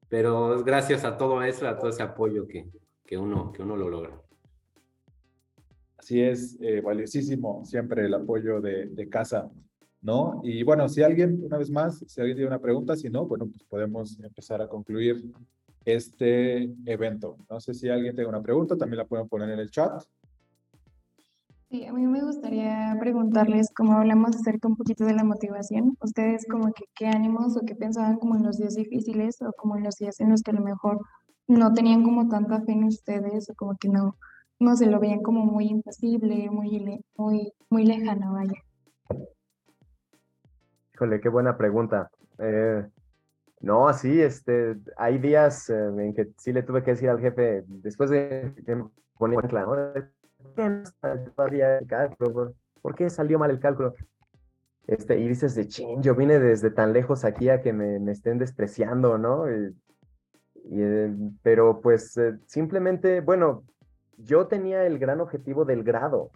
pero 0.10 0.56
es 0.56 0.64
gracias 0.64 1.06
a 1.06 1.18
todo 1.18 1.42
eso, 1.44 1.68
a 1.68 1.78
todo 1.78 1.90
ese 1.90 2.04
apoyo 2.04 2.46
que, 2.48 2.70
que, 3.06 3.18
uno, 3.18 3.52
que 3.54 3.62
uno 3.62 3.78
lo 3.78 3.90
logra. 3.90 4.22
Así 6.10 6.22
es, 6.24 6.58
eh, 6.60 6.82
valiosísimo 6.82 7.64
siempre 7.64 8.04
el 8.04 8.16
apoyo 8.16 8.60
de, 8.62 8.88
de, 8.88 9.10
casa, 9.10 9.48
¿no? 10.02 10.42
Y 10.44 10.64
bueno, 10.64 10.90
si 10.90 11.04
alguien, 11.04 11.40
una 11.46 11.60
vez 11.60 11.70
más, 11.70 12.04
si 12.08 12.20
alguien 12.20 12.36
tiene 12.36 12.48
una 12.48 12.58
pregunta, 12.58 12.96
si 12.96 13.12
no, 13.12 13.28
bueno, 13.28 13.46
pues 13.46 13.62
podemos 13.66 14.20
empezar 14.20 14.60
a 14.60 14.68
concluir 14.68 15.32
este 15.86 16.64
evento. 16.86 17.38
No 17.48 17.60
sé 17.60 17.76
si 17.76 17.90
alguien 17.90 18.16
tiene 18.16 18.28
una 18.28 18.42
pregunta, 18.42 18.76
también 18.76 18.98
la 18.98 19.06
pueden 19.06 19.28
poner 19.28 19.52
en 19.52 19.60
el 19.60 19.70
chat. 19.70 20.02
Sí, 21.70 21.86
a 21.86 21.94
mí 21.94 22.08
me 22.08 22.24
gustaría 22.24 22.98
preguntarles, 23.00 23.70
como 23.70 23.94
hablamos 23.94 24.36
acerca 24.36 24.68
un 24.68 24.78
poquito 24.78 25.06
de 25.06 25.14
la 25.14 25.24
motivación, 25.24 25.96
ustedes 26.02 26.48
como 26.50 26.74
que 26.74 26.86
qué 26.96 27.06
ánimos 27.06 27.56
o 27.56 27.62
qué 27.68 27.76
pensaban 27.76 28.18
como 28.18 28.36
en 28.36 28.42
los 28.42 28.58
días 28.58 28.74
difíciles 28.74 29.44
o 29.44 29.54
como 29.54 29.78
en 29.78 29.84
los 29.84 29.98
días 29.98 30.20
en 30.22 30.32
los 30.32 30.42
que 30.42 30.50
a 30.50 30.56
lo 30.56 30.62
mejor 30.62 31.02
no 31.48 31.72
tenían 31.72 32.02
como 32.02 32.28
tanta 32.28 32.62
fe 32.62 32.72
en 32.72 32.86
ustedes 32.86 33.52
o 33.52 33.54
como 33.54 33.78
que 33.78 33.90
no, 33.90 34.16
no 34.60 34.76
se 34.76 34.88
lo 34.88 35.00
veían 35.00 35.22
como 35.22 35.46
muy 35.46 35.68
imposible, 35.68 36.50
muy, 36.52 37.04
muy, 37.16 37.54
muy 37.70 37.86
lejano, 37.86 38.34
vaya. 38.34 38.62
Híjole, 40.94 41.22
qué 41.22 41.30
buena 41.30 41.58
pregunta. 41.58 42.12
Eh, 42.40 42.86
no, 43.62 43.92
sí, 43.94 44.22
este, 44.22 44.76
hay 44.98 45.18
días 45.18 45.70
eh, 45.70 45.88
en 45.88 46.14
que 46.14 46.30
sí 46.38 46.52
le 46.52 46.64
tuve 46.64 46.84
que 46.84 46.92
decir 46.92 47.10
al 47.10 47.20
jefe, 47.20 47.64
después 47.68 48.10
de 48.10 48.54
que 48.66 48.76
me 48.76 48.86
ponía 49.18 49.40
¿Por 52.82 52.96
qué 52.96 53.10
salió 53.10 53.40
mal 53.40 53.52
el 53.52 53.60
cálculo? 53.60 53.94
Este, 54.88 55.20
y 55.20 55.28
dices 55.28 55.56
de 55.56 55.68
ching, 55.68 56.02
yo 56.02 56.16
vine 56.16 56.40
desde 56.40 56.72
tan 56.72 56.94
lejos 56.94 57.24
aquí 57.24 57.50
a 57.50 57.62
que 57.62 57.72
me, 57.72 58.12
estén 58.12 58.40
despreciando, 58.40 59.18
¿no? 59.18 59.50
Y, 59.50 59.74
eh, 60.72 61.16
pero 61.44 61.80
pues 61.80 62.20
simplemente, 62.46 63.22
bueno, 63.22 63.64
yo 64.20 64.48
tenía 64.48 64.86
el 64.86 65.00
gran 65.00 65.22
objetivo 65.22 65.66
del 65.66 65.84
grado 65.84 66.32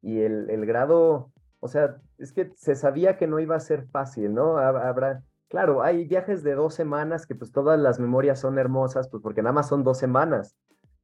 y 0.00 0.20
el, 0.20 0.50
el, 0.50 0.66
grado, 0.66 1.30
o 1.60 1.68
sea, 1.68 1.96
es 2.18 2.32
que 2.32 2.52
se 2.56 2.74
sabía 2.74 3.16
que 3.16 3.26
no 3.26 3.38
iba 3.38 3.56
a 3.56 3.60
ser 3.60 3.86
fácil, 3.86 4.34
¿no? 4.34 4.58
Habrá, 4.58 5.22
claro, 5.48 5.82
hay 5.82 6.06
viajes 6.06 6.42
de 6.42 6.54
dos 6.54 6.74
semanas 6.74 7.26
que 7.26 7.34
pues 7.34 7.52
todas 7.52 7.78
las 7.78 7.98
memorias 8.00 8.40
son 8.40 8.58
hermosas, 8.58 9.08
pues 9.08 9.22
porque 9.22 9.42
nada 9.42 9.52
más 9.52 9.68
son 9.68 9.84
dos 9.84 9.98
semanas, 9.98 10.56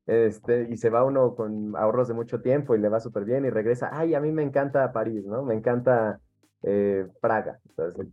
este, 0.06 0.68
y 0.70 0.76
se 0.76 0.90
va 0.90 1.04
uno 1.04 1.34
con 1.34 1.76
ahorros 1.76 2.08
de 2.08 2.14
mucho 2.14 2.40
tiempo 2.40 2.74
y 2.74 2.78
le 2.78 2.88
va 2.88 3.00
súper 3.00 3.24
bien 3.24 3.44
y 3.44 3.50
regresa, 3.50 3.90
ay, 3.92 4.14
a 4.14 4.20
mí 4.20 4.32
me 4.32 4.42
encanta 4.42 4.92
París, 4.92 5.24
¿no? 5.26 5.44
Me 5.44 5.54
encanta 5.54 6.20
eh, 6.62 7.06
Praga, 7.20 7.60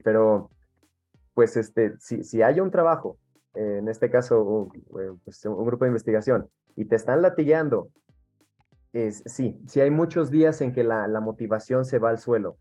pero 0.04 0.52
pues 1.34 1.58
este, 1.58 1.98
si, 2.00 2.24
si 2.24 2.42
hay 2.42 2.60
un 2.60 2.72
trabajo, 2.72 3.18
en 3.56 3.88
este 3.88 4.10
caso 4.10 4.70
eh, 5.00 5.12
pues, 5.24 5.46
un 5.46 5.66
grupo 5.66 5.86
de 5.86 5.90
investigación, 5.90 6.50
y 6.76 6.86
te 6.86 6.96
están 6.96 7.22
latillando, 7.22 7.90
es, 8.96 9.24
sí, 9.26 9.60
sí 9.68 9.82
hay 9.82 9.92
muchos 9.92 10.32
días 10.32 10.62
en 10.62 10.72
que 10.72 10.84
la, 10.84 11.08
motivación 11.20 11.84
se 11.84 12.00
va 12.00 12.10
al 12.10 12.18
suelo. 12.18 12.58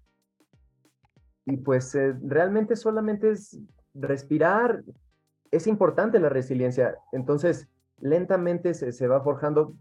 Y 1.47 1.59
pues 1.59 1.95
eh, 1.95 2.17
realmente 2.23 2.75
solamente 2.75 3.31
es 3.31 3.61
respirar, 3.95 4.83
es 5.53 5.69
importante 5.69 6.19
la 6.19 6.29
resiliencia. 6.29 6.97
Entonces, 7.13 7.69
lentamente 8.01 8.75
se, 8.75 9.07
va 9.07 9.23
forjando 9.23 9.77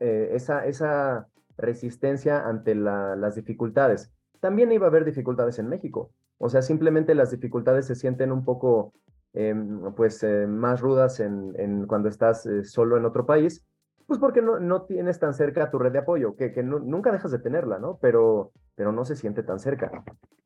eh, 0.00 0.30
esa, 0.32 0.66
esa 0.66 1.28
resistencia 1.56 2.44
ante 2.44 2.74
las 2.74 3.36
dificultades. 3.36 4.10
También 4.40 4.72
iba 4.72 4.86
a 4.86 4.90
haber 4.90 5.04
dificultades 5.04 5.60
en 5.60 5.68
México. 5.68 6.10
O 6.38 6.48
sea, 6.48 6.62
simplemente 6.62 7.14
las 7.14 7.30
dificultades 7.30 7.86
se 7.86 7.94
sienten 7.94 8.32
un 8.32 8.44
poco 8.44 8.92
em, 9.32 9.94
pues, 9.94 10.24
eh, 10.24 10.48
más 10.48 10.80
rudas 10.80 11.20
en, 11.20 11.86
cuando 11.86 12.08
estás 12.08 12.48
solo 12.64 12.96
en 12.96 13.04
otro 13.04 13.26
país, 13.26 13.64
pues 14.06 14.18
porque 14.18 14.42
no, 14.42 14.58
no 14.60 14.82
tienes 14.82 15.18
tan 15.18 15.34
cerca 15.34 15.70
tu 15.70 15.78
red 15.78 15.92
de 15.92 15.98
apoyo, 15.98 16.36
que, 16.36 16.52
que 16.52 16.62
nunca 16.62 17.12
dejas 17.12 17.30
de 17.30 17.38
tenerla, 17.38 17.78
¿no? 17.78 17.98
Pero, 18.00 18.52
pero 18.74 18.92
no 18.92 19.04
se 19.04 19.16
siente 19.16 19.42
tan 19.42 19.58
cerca. 19.58 19.90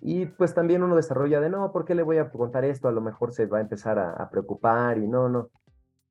Y 0.00 0.26
pues 0.26 0.54
también 0.54 0.82
uno 0.82 0.96
desarrolla 0.96 1.40
de, 1.40 1.50
no, 1.50 1.72
¿por 1.72 1.84
qué 1.84 1.94
le 1.94 2.02
voy 2.02 2.18
a 2.18 2.30
contar 2.30 2.64
esto? 2.64 2.88
A 2.88 2.92
lo 2.92 3.00
mejor 3.00 3.32
se 3.32 3.46
va 3.46 3.58
a 3.58 3.62
empezar 3.62 3.98
a, 3.98 4.12
a 4.12 4.30
preocupar 4.30 4.98
y 4.98 5.08
no, 5.08 5.28
no. 5.28 5.50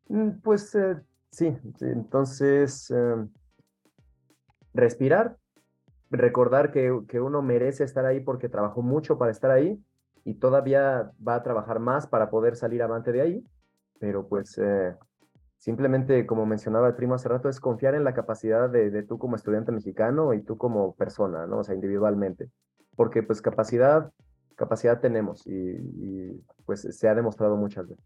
Mm, 0.10 0.40
pues 0.42 0.74
eh, 0.76 0.98
sí, 1.32 1.58
entonces 1.82 2.90
em, 2.92 3.30
respirar, 4.74 5.38
recordar 6.10 6.72
que, 6.72 6.92
uno 7.20 7.42
merece 7.42 7.84
estar 7.84 8.06
ahí 8.06 8.20
porque 8.22 8.50
trabajó 8.50 8.82
mucho 8.82 9.18
para 9.18 9.32
estar 9.32 9.52
ahí 9.52 9.84
y 10.24 10.36
todavía 10.36 11.12
va 11.26 11.36
a 11.36 11.44
trabajar 11.44 11.80
más 11.80 12.08
para 12.08 12.30
poder 12.30 12.56
salir 12.56 12.82
avante 12.82 13.12
de 13.12 13.22
ahí, 13.22 13.48
pero 14.00 14.28
pues 14.28 14.58
eh, 14.58 14.96
simplemente, 15.58 16.26
como 16.26 16.46
mencionaba 16.46 16.88
el 16.88 16.96
primo 16.96 17.16
hace 17.16 17.30
rato, 17.30 17.50
es 17.50 17.60
confiar 17.60 17.96
en 17.96 18.04
la 18.04 18.14
capacidad 18.14 18.70
de, 18.70 19.04
tú 19.04 19.18
como 19.18 19.36
estudiante 19.36 19.72
mexicano 19.72 20.34
y 20.34 20.42
tú 20.42 20.58
como 20.58 20.96
persona, 20.96 21.46
¿no? 21.48 21.60
O 21.60 21.64
sea, 21.64 21.76
individualmente, 21.76 22.50
porque 22.96 23.24
pues 23.24 23.42
capacidad, 23.42 24.12
capacidad 24.56 25.00
tenemos 25.00 25.46
y 25.46 26.44
pues 26.66 26.82
se 26.82 27.08
ha 27.08 27.16
demostrado 27.16 27.56
muchas 27.56 27.88
veces. 27.88 28.06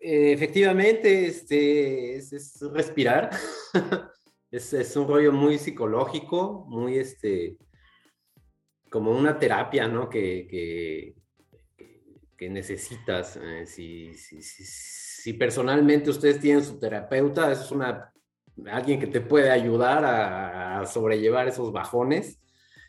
Eh, 0.00 0.32
efectivamente, 0.32 1.26
este, 1.26 2.16
es, 2.16 2.60
respirar. 2.72 3.30
es, 4.50 4.96
un 4.96 5.08
rollo 5.08 5.32
muy 5.32 5.58
psicológico, 5.58 6.64
muy 6.68 6.98
este, 6.98 7.56
como 8.90 9.10
una 9.10 9.38
terapia, 9.38 9.88
¿no? 9.88 10.08
Que, 10.08 10.46
que, 12.36 12.48
necesitas. 12.48 13.36
Eh, 13.42 13.66
si, 13.66 14.14
personalmente 15.32 16.10
ustedes 16.10 16.40
tienen 16.40 16.64
su 16.64 16.78
terapeuta, 16.78 17.50
es 17.50 17.70
una, 17.70 18.12
alguien 18.70 19.00
que 19.00 19.06
te 19.06 19.20
puede 19.20 19.50
ayudar 19.50 20.04
a, 20.04 20.86
sobrellevar 20.86 21.48
esos 21.48 21.72
bajones. 21.72 22.38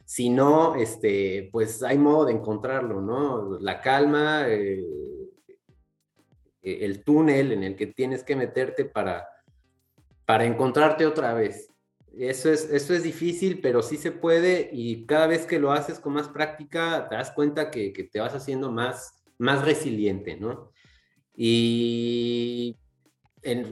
Si 0.05 0.29
no, 0.29 0.75
este, 0.75 1.49
pues 1.51 1.83
hay 1.83 1.97
modo 1.97 2.25
de 2.25 2.33
encontrarlo, 2.33 3.01
¿no? 3.01 3.59
La 3.59 3.81
calma, 3.81 4.45
eh, 4.47 4.83
el 6.61 7.03
túnel 7.03 7.51
en 7.51 7.63
el 7.63 7.75
que 7.75 7.87
tienes 7.87 8.23
que 8.23 8.35
meterte 8.35 8.85
para, 8.85 9.27
para 10.25 10.45
encontrarte 10.45 11.05
otra 11.05 11.33
vez. 11.33 11.69
Eso 12.17 12.51
es, 12.51 12.69
eso 12.69 12.93
es 12.93 13.03
difícil, 13.03 13.61
pero 13.61 13.81
sí 13.81 13.97
se 13.97 14.11
puede 14.11 14.69
y 14.71 15.05
cada 15.05 15.27
vez 15.27 15.45
que 15.45 15.59
lo 15.59 15.71
haces 15.71 15.99
con 15.99 16.13
más 16.13 16.27
práctica 16.27 17.07
te 17.09 17.15
das 17.15 17.31
cuenta 17.31 17.71
que, 17.71 17.91
te 18.11 18.19
vas 18.19 18.33
haciendo 18.33 18.71
más, 18.71 19.23
más 19.37 19.63
resiliente, 19.63 20.35
¿no? 20.35 20.71
Y 21.41 22.75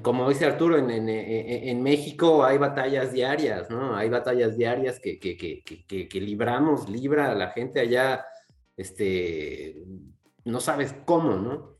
como 0.01 0.29
dice 0.29 0.45
Arturo, 0.45 0.77
en, 0.77 0.89
en, 1.09 1.83
México 1.83 2.45
hay 2.45 2.57
batallas 2.57 3.11
diarias, 3.11 3.69
¿no? 3.69 3.93
Hay 3.93 4.07
batallas 4.07 4.55
diarias 4.55 5.01
que, 5.01 5.19
que, 5.19 5.35
que, 5.35 6.07
que, 6.07 6.21
libramos, 6.21 6.87
libra 6.87 7.29
a 7.29 7.35
la 7.35 7.49
gente 7.49 7.81
allá, 7.81 8.25
este, 8.77 9.83
no 10.45 10.61
sabes 10.61 10.95
cómo, 11.03 11.35
¿no? 11.35 11.77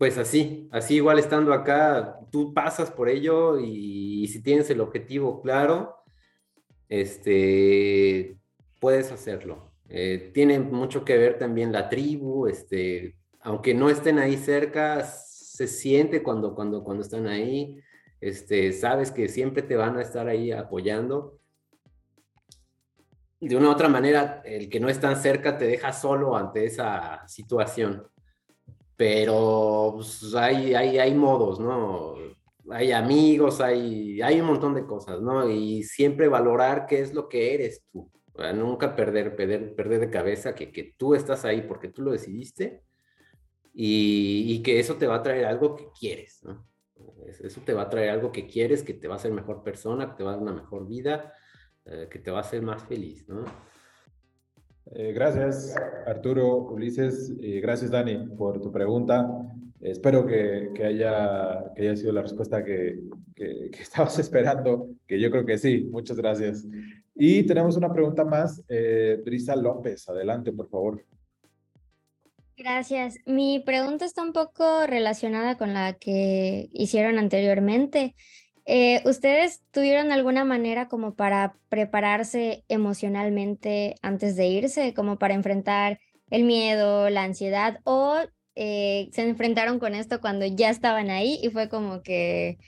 Pues 0.00 0.18
así, 0.18 0.68
así 0.72 0.96
igual 0.96 1.20
estando 1.20 1.52
acá, 1.52 2.18
tú 2.32 2.52
pasas 2.52 2.90
por 2.90 3.08
ello 3.08 3.60
y, 3.60 4.26
si 4.26 4.42
tienes 4.42 4.68
el 4.70 4.80
objetivo 4.80 5.40
claro, 5.42 5.98
este, 6.88 8.36
puedes 8.80 9.12
hacerlo. 9.12 9.70
Eh, 9.88 10.32
tiene 10.34 10.58
mucho 10.58 11.04
que 11.04 11.16
ver 11.16 11.38
también 11.38 11.70
la 11.70 11.88
tribu, 11.88 12.48
este, 12.48 13.14
aunque 13.44 13.74
no 13.74 13.88
estén 13.88 14.18
ahí 14.18 14.36
cerca, 14.36 15.04
se 15.04 15.68
siente 15.68 16.22
cuando, 16.22 16.54
cuando, 16.54 16.82
cuando 16.82 17.02
están 17.02 17.28
ahí, 17.28 17.78
este, 18.20 18.72
sabes 18.72 19.12
que 19.12 19.28
siempre 19.28 19.62
te 19.62 19.76
van 19.76 19.96
a 19.96 20.02
estar 20.02 20.26
ahí 20.26 20.50
apoyando. 20.50 21.38
De 23.40 23.56
una 23.56 23.68
u 23.68 23.72
otra 23.72 23.88
manera, 23.88 24.42
el 24.44 24.68
que 24.68 24.80
no 24.80 24.88
están 24.88 25.16
cerca 25.16 25.56
te 25.56 25.66
deja 25.66 25.92
solo 25.92 26.36
ante 26.36 26.64
esa 26.64 27.22
situación 27.28 28.02
pero 28.96 29.92
pues, 29.94 30.34
hay, 30.34 30.74
hay, 30.74 30.98
hay 30.98 31.14
modos, 31.14 31.58
¿no? 31.60 32.14
Hay 32.70 32.92
amigos, 32.92 33.60
hay, 33.60 34.22
hay 34.22 34.40
un 34.40 34.46
montón 34.46 34.74
de 34.74 34.86
cosas, 34.86 35.20
¿no? 35.20 35.48
Y 35.50 35.82
siempre 35.82 36.28
valorar 36.28 36.86
qué 36.86 37.00
es 37.00 37.12
lo 37.12 37.28
que 37.28 37.54
eres 37.54 37.84
tú. 37.92 38.10
nunca 38.54 38.96
perder, 38.96 39.36
perder, 39.36 39.74
perder 39.74 40.00
de 40.00 40.10
cabeza 40.10 40.54
que, 40.54 40.72
que 40.72 40.94
tú 40.96 41.14
estás 41.14 41.44
ahí 41.44 41.62
porque 41.62 41.88
tú 41.88 42.02
lo 42.02 42.12
decidiste 42.12 42.83
y, 43.74 44.44
y, 44.54 44.62
que 44.62 44.78
eso 44.78 44.94
te 44.96 45.06
va 45.06 45.16
a 45.16 45.22
traer 45.22 45.46
algo 45.46 45.74
que 45.74 45.88
quieres, 45.98 46.42
¿no? 46.44 46.66
Eso 47.26 47.60
te 47.64 47.74
va 47.74 47.82
a 47.82 47.88
traer 47.88 48.10
algo 48.10 48.30
que 48.30 48.46
quieres, 48.46 48.82
que 48.82 48.94
te 48.94 49.08
va 49.08 49.14
a 49.14 49.16
hacer 49.16 49.32
mejor 49.32 49.62
persona, 49.62 50.10
que 50.10 50.16
te 50.18 50.24
va 50.24 50.30
a 50.30 50.34
dar 50.34 50.42
una 50.42 50.52
mejor 50.52 50.86
vida, 50.86 51.32
eh, 51.84 52.08
que 52.10 52.18
te 52.18 52.30
va 52.30 52.38
a 52.38 52.42
hacer 52.42 52.62
más 52.62 52.84
feliz, 52.84 53.28
¿no? 53.28 53.44
Eh, 54.92 55.12
gracias, 55.12 55.74
Arturo, 56.06 56.56
Ulises, 56.56 57.32
y 57.40 57.60
gracias, 57.60 57.90
Dani, 57.90 58.28
por 58.36 58.60
tu 58.60 58.70
pregunta. 58.70 59.28
Espero 59.80 60.26
que, 60.26 60.70
que, 60.74 60.84
haya, 60.84 61.72
que 61.74 61.82
haya 61.82 61.96
sido 61.96 62.12
la 62.12 62.22
respuesta 62.22 62.64
que, 62.64 63.00
que, 63.34 63.70
estabas 63.80 64.18
esperando, 64.18 64.88
que 65.06 65.20
yo 65.20 65.30
creo 65.30 65.44
que 65.44 65.58
sí. 65.58 65.88
Muchas 65.90 66.16
gracias. 66.16 66.66
Y 67.14 67.44
tenemos 67.44 67.76
una 67.76 67.92
pregunta 67.92 68.24
más. 68.24 68.62
Eh, 68.68 69.20
Brisa 69.24 69.56
López, 69.56 70.08
adelante, 70.08 70.52
por 70.52 70.68
favor. 70.68 71.04
Gracias. 72.56 73.16
Mi 73.26 73.58
pregunta 73.60 74.04
está 74.04 74.22
un 74.22 74.32
poco 74.32 74.86
relacionada 74.86 75.56
con 75.56 75.74
la 75.74 75.94
que 75.94 76.68
hicieron 76.72 77.18
anteriormente. 77.18 78.14
Eh, 78.64 79.02
¿Ustedes 79.04 79.62
tuvieron 79.72 80.12
alguna 80.12 80.44
manera 80.44 80.88
como 80.88 81.14
para 81.16 81.56
prepararse 81.68 82.64
emocionalmente 82.68 83.96
antes 84.02 84.36
de 84.36 84.46
irse, 84.46 84.94
como 84.94 85.18
para 85.18 85.34
enfrentar 85.34 85.98
el 86.30 86.44
miedo, 86.44 87.10
la 87.10 87.24
ansiedad, 87.24 87.80
o 87.84 88.18
eh, 88.54 89.10
se 89.12 89.22
enfrentaron 89.28 89.80
con 89.80 89.94
esto 89.96 90.20
cuando 90.20 90.46
ya 90.46 90.70
estaban 90.70 91.10
ahí 91.10 91.40
y 91.42 91.50
fue 91.50 91.68
como 91.68 92.02
que, 92.02 92.58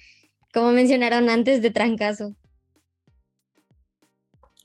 como 0.52 0.72
mencionaron 0.72 1.30
antes, 1.30 1.62
de 1.62 1.70
trancazo? 1.70 2.34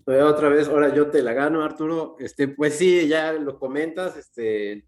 Otra 0.06 0.50
vez, 0.50 0.68
ahora 0.68 0.94
yo 0.94 1.10
te 1.10 1.22
la 1.22 1.34
gano, 1.34 1.64
Arturo. 1.64 2.16
Este, 2.20 2.48
pues 2.48 2.76
sí, 2.76 3.08
ya 3.08 3.34
lo 3.34 3.60
comentas. 3.60 4.18
Este, 4.18 4.86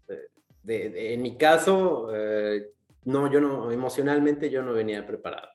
de, 0.62 1.14
en 1.14 1.22
mi 1.22 1.36
caso, 1.36 2.08
eh, 2.14 2.70
no, 3.04 3.30
yo 3.30 3.40
no, 3.40 3.70
emocionalmente 3.70 4.50
yo 4.50 4.62
no 4.62 4.72
venía 4.72 5.06
preparado. 5.06 5.48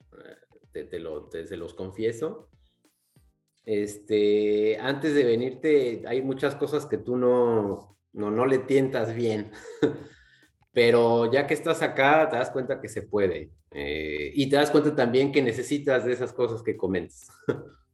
Eh, 0.74 0.84
te, 0.86 1.00
lo, 1.00 1.26
te, 1.26 1.58
los 1.58 1.74
confieso. 1.74 2.50
Este, 3.66 4.78
antes 4.80 5.14
de 5.14 5.24
venirte, 5.24 6.04
hay 6.08 6.22
muchas 6.22 6.56
cosas 6.56 6.86
que 6.86 6.98
tú 6.98 7.18
no, 7.18 7.98
no, 8.14 8.32
no 8.32 8.46
le 8.46 8.60
tientas 8.60 9.14
bien. 9.14 9.52
Pero 10.72 11.32
ya 11.32 11.48
que 11.48 11.54
estás 11.54 11.82
acá, 11.82 12.30
te 12.30 12.38
das 12.38 12.52
cuenta 12.52 12.80
que 12.80 12.88
se 12.88 13.02
puede. 13.02 13.52
Eh, 13.72 14.32
y 14.34 14.50
te 14.50 14.56
das 14.56 14.72
cuenta 14.72 14.96
también 14.96 15.32
que 15.32 15.42
necesitas 15.42 16.06
de 16.06 16.14
esas 16.14 16.34
cosas 16.34 16.64
que 16.64 16.78
comentas. 16.78 17.30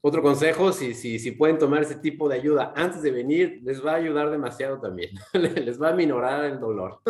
Otro 0.00 0.22
consejo, 0.22 0.72
si, 0.72 0.94
si, 0.94 1.18
si 1.18 1.32
pueden 1.32 1.58
tomar 1.58 1.82
ese 1.82 1.96
tipo 1.96 2.28
de 2.28 2.36
ayuda 2.36 2.72
antes 2.76 3.02
de 3.02 3.10
venir, 3.10 3.60
les 3.62 3.84
va 3.84 3.92
a 3.92 3.96
ayudar 3.96 4.30
demasiado 4.30 4.80
también. 4.80 5.10
les 5.32 5.80
va 5.80 5.88
a 5.90 5.94
minorar 5.94 6.44
el 6.44 6.60
dolor. 6.60 7.00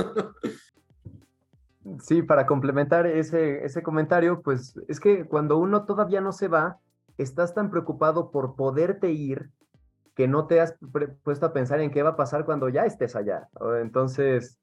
sí, 2.01 2.23
para 2.23 2.47
complementar 2.47 3.07
ese, 3.07 3.65
ese 3.65 3.83
comentario, 3.83 4.41
pues 4.41 4.75
es 4.89 5.01
que 5.01 5.27
cuando 5.27 5.59
uno 5.59 5.85
todavía 5.85 6.21
no 6.21 6.33
se 6.33 6.49
va, 6.49 6.79
estás 7.19 7.55
tan 7.55 7.71
preocupado 7.71 8.31
por 8.31 8.57
poderte 8.57 9.11
ir 9.11 9.51
que 10.15 10.27
no 10.27 10.47
te 10.47 10.61
has 10.61 10.77
puesto 11.23 11.47
a 11.47 11.53
pensar 11.53 11.81
en 11.81 11.91
qué 11.91 12.03
va 12.03 12.11
a 12.11 12.17
pasar 12.17 12.47
cuando 12.47 12.71
ya 12.71 12.87
estés 12.87 13.15
allá. 13.15 13.49
Entonces, 13.83 14.59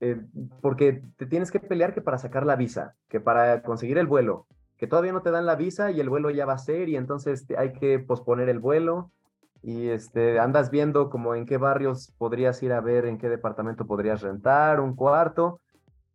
eh, 0.00 0.20
porque 0.60 1.04
te 1.16 1.26
tienes 1.26 1.52
que 1.52 1.60
pelear 1.60 1.94
que 1.94 2.02
para 2.02 2.18
sacar 2.18 2.44
la 2.44 2.56
visa, 2.56 2.96
que 3.08 3.20
para 3.20 3.62
conseguir 3.62 3.98
el 3.98 4.08
vuelo, 4.08 4.48
que 4.82 4.88
todavía 4.88 5.12
no 5.12 5.22
te 5.22 5.30
dan 5.30 5.46
la 5.46 5.54
visa 5.54 5.92
y 5.92 6.00
el 6.00 6.08
vuelo 6.08 6.30
ya 6.30 6.44
va 6.44 6.54
a 6.54 6.58
ser 6.58 6.88
y 6.88 6.96
entonces 6.96 7.46
hay 7.56 7.72
que 7.72 8.00
posponer 8.00 8.48
el 8.48 8.58
vuelo 8.58 9.12
y 9.62 9.90
este, 9.90 10.40
andas 10.40 10.72
viendo 10.72 11.08
como 11.08 11.36
en 11.36 11.46
qué 11.46 11.56
barrios 11.56 12.12
podrías 12.18 12.60
ir 12.64 12.72
a 12.72 12.80
ver, 12.80 13.06
en 13.06 13.16
qué 13.16 13.28
departamento 13.28 13.86
podrías 13.86 14.22
rentar, 14.22 14.80
un 14.80 14.96
cuarto. 14.96 15.60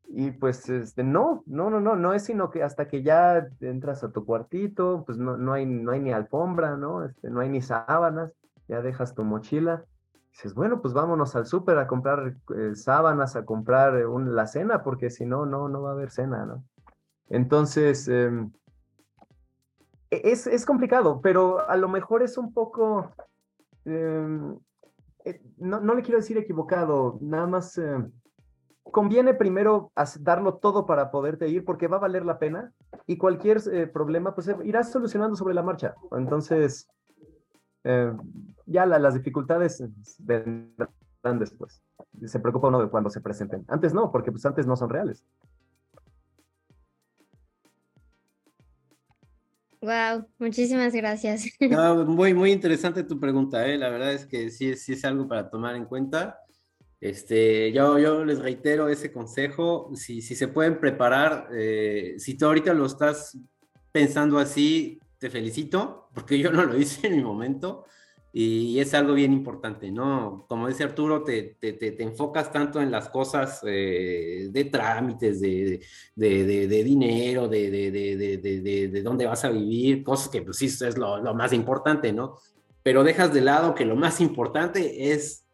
Y 0.10 0.32
pues 0.32 0.68
este, 0.68 1.06
no, 1.06 1.44
no, 1.46 1.70
no, 1.70 1.80
no, 1.80 1.96
no 1.96 2.12
es 2.12 2.26
sino 2.26 2.52
que 2.52 2.62
hasta 2.62 2.90
que 2.90 3.04
ya 3.04 3.48
entras 3.62 4.04
a 4.04 4.12
tu 4.12 4.26
cuartito, 4.26 5.06
pues 5.06 5.18
no, 5.18 5.38
no, 5.38 5.54
hay, 5.54 5.66
no 5.66 5.94
hay 5.94 6.02
ni 6.02 6.12
alfombra, 6.12 6.76
¿no? 6.76 7.06
Este, 7.06 7.30
no 7.30 7.40
hay 7.40 7.48
ni 7.48 7.62
sábanas, 7.62 8.34
ya 8.68 8.82
dejas 8.82 9.16
tu 9.16 9.24
mochila. 9.24 9.86
dices, 10.34 10.54
bueno, 10.54 10.82
pues 10.82 10.94
vámonos 10.94 11.38
al 11.38 11.46
súper 11.46 11.78
a 11.78 11.88
comprar 11.88 12.36
eh, 12.54 12.76
sábanas, 12.76 13.38
a 13.38 13.46
comprar 13.46 13.96
eh, 13.96 14.04
la 14.26 14.46
cena, 14.46 14.84
porque 14.84 15.10
si 15.10 15.26
no, 15.26 15.46
no, 15.46 15.70
no 15.70 15.84
va 15.84 15.92
a 15.92 15.94
haber 15.94 16.12
cena, 16.12 16.46
¿no? 16.46 16.66
Entonces, 17.30 18.08
em, 18.08 18.52
e-, 20.10 20.22
es, 20.32 20.66
complicado, 20.66 21.22
pero 21.22 21.68
a 21.68 21.76
lo 21.78 21.90
mejor 21.90 22.24
es 22.24 22.38
un 22.38 22.54
poco, 22.54 23.12
em, 23.86 24.58
eh, 25.26 25.42
no, 25.58 25.94
le 25.94 26.02
quiero 26.02 26.20
decir 26.20 26.38
equivocado, 26.38 27.18
nada 27.22 27.48
más 27.48 27.78
em, 27.78 28.12
conviene 28.92 29.34
primero 29.34 29.92
darlo 30.22 30.56
todo 30.56 30.86
para 30.86 31.12
poderte 31.12 31.50
ir 31.50 31.66
porque 31.66 31.88
va 31.88 31.98
a 31.98 32.02
valer 32.02 32.26
la 32.26 32.40
pena 32.40 32.72
y 33.06 33.18
cualquier 33.18 33.62
eh, 33.72 33.88
problema 33.88 34.34
pues 34.34 34.50
irás 34.64 34.92
solucionando 34.92 35.36
sobre 35.36 35.54
la 35.54 35.64
marcha. 35.64 35.96
Entonces, 36.12 36.88
ya 38.66 38.86
las 38.86 39.14
dificultades 39.14 39.82
vendrán 40.20 41.40
después. 41.40 41.82
Se 42.26 42.40
preocupa 42.40 42.68
uno 42.68 42.90
cuando 42.90 43.10
se 43.10 43.22
presenten. 43.22 43.64
Antes 43.70 43.94
no, 43.94 44.12
porque 44.12 44.30
pues 44.30 44.46
antes 44.46 44.68
no 44.68 44.76
son 44.76 44.90
reales. 44.90 45.24
Wow, 49.88 50.28
muchísimas 50.38 50.94
gracias. 50.94 51.46
muy, 52.08 52.34
muy 52.34 52.52
interesante 52.52 53.06
tu 53.06 53.18
pregunta, 53.18 53.66
¿eh? 53.66 53.78
la 53.78 53.88
verdad 53.88 54.12
es 54.12 54.26
que 54.26 54.50
sí, 54.50 54.76
sí 54.76 54.94
es 54.94 55.06
algo 55.06 55.30
para 55.30 55.50
tomar 55.50 55.78
en 55.78 55.86
cuenta. 55.86 56.42
Este, 57.00 57.72
yo, 57.72 57.98
yo 57.98 58.26
les 58.26 58.40
reitero 58.40 58.90
ese 58.90 59.14
consejo, 59.14 59.90
si, 59.96 60.22
si 60.22 60.36
se 60.36 60.50
pueden 60.50 60.82
preparar, 60.82 61.48
eh, 61.54 62.16
si 62.18 62.36
tú 62.36 62.48
ahorita 62.48 62.74
lo 62.74 62.86
estás 62.86 63.38
pensando 63.94 64.40
así, 64.40 65.00
te 65.20 65.30
felicito, 65.30 66.10
porque 66.14 66.38
yo 66.38 66.52
no 66.52 66.66
lo 66.66 66.78
hice 66.78 67.08
en 67.08 67.16
mi 67.16 67.24
momento, 67.24 67.86
y 68.40 68.80
es 68.80 68.94
algo 68.94 69.16
bien 69.16 69.34
importante, 69.34 69.90
¿no? 69.90 70.46
Como 70.48 70.68
dice 70.68 70.84
Arturo, 70.84 71.24
te, 71.24 71.58
te, 71.60 71.74
te, 71.74 72.04
enfocas 72.04 72.52
tanto 72.52 72.80
en 72.80 72.92
las 72.92 73.10
cosas 73.10 73.62
eh, 73.66 74.50
de 74.52 74.66
trámites, 74.66 75.42
de, 75.42 75.82
de, 76.14 76.68
de 76.68 76.84
dinero, 76.84 77.48
de, 77.48 79.02
dónde 79.04 79.26
vas 79.26 79.44
a 79.44 79.50
vivir, 79.50 80.04
cosas 80.04 80.30
que 80.30 80.44
pues 80.44 80.58
sí 80.58 80.68
es 80.68 81.00
lo, 81.00 81.18
lo, 81.18 81.34
más 81.34 81.52
importante, 81.52 82.14
¿no? 82.14 82.38
Pero 82.84 83.04
dejas 83.04 83.34
de 83.34 83.42
lado 83.42 83.74
que 83.74 83.86
lo 83.86 83.96
más 83.96 84.22
importante 84.22 85.12
es 85.12 85.48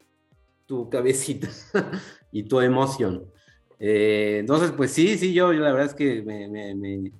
tu 0.65 0.89
cabecita 0.89 1.47
y 2.33 2.43
tu 2.43 2.59
emoción. 2.59 3.31
Eh, 3.79 4.39
entonces, 4.41 4.73
pues 4.75 4.91
sí, 4.91 5.17
sí, 5.17 5.33
yo, 5.33 5.53
yo 5.53 5.61
la 5.61 5.71
verdad 5.71 5.87
es 5.87 5.93
que 5.93 6.21
me 6.21 7.13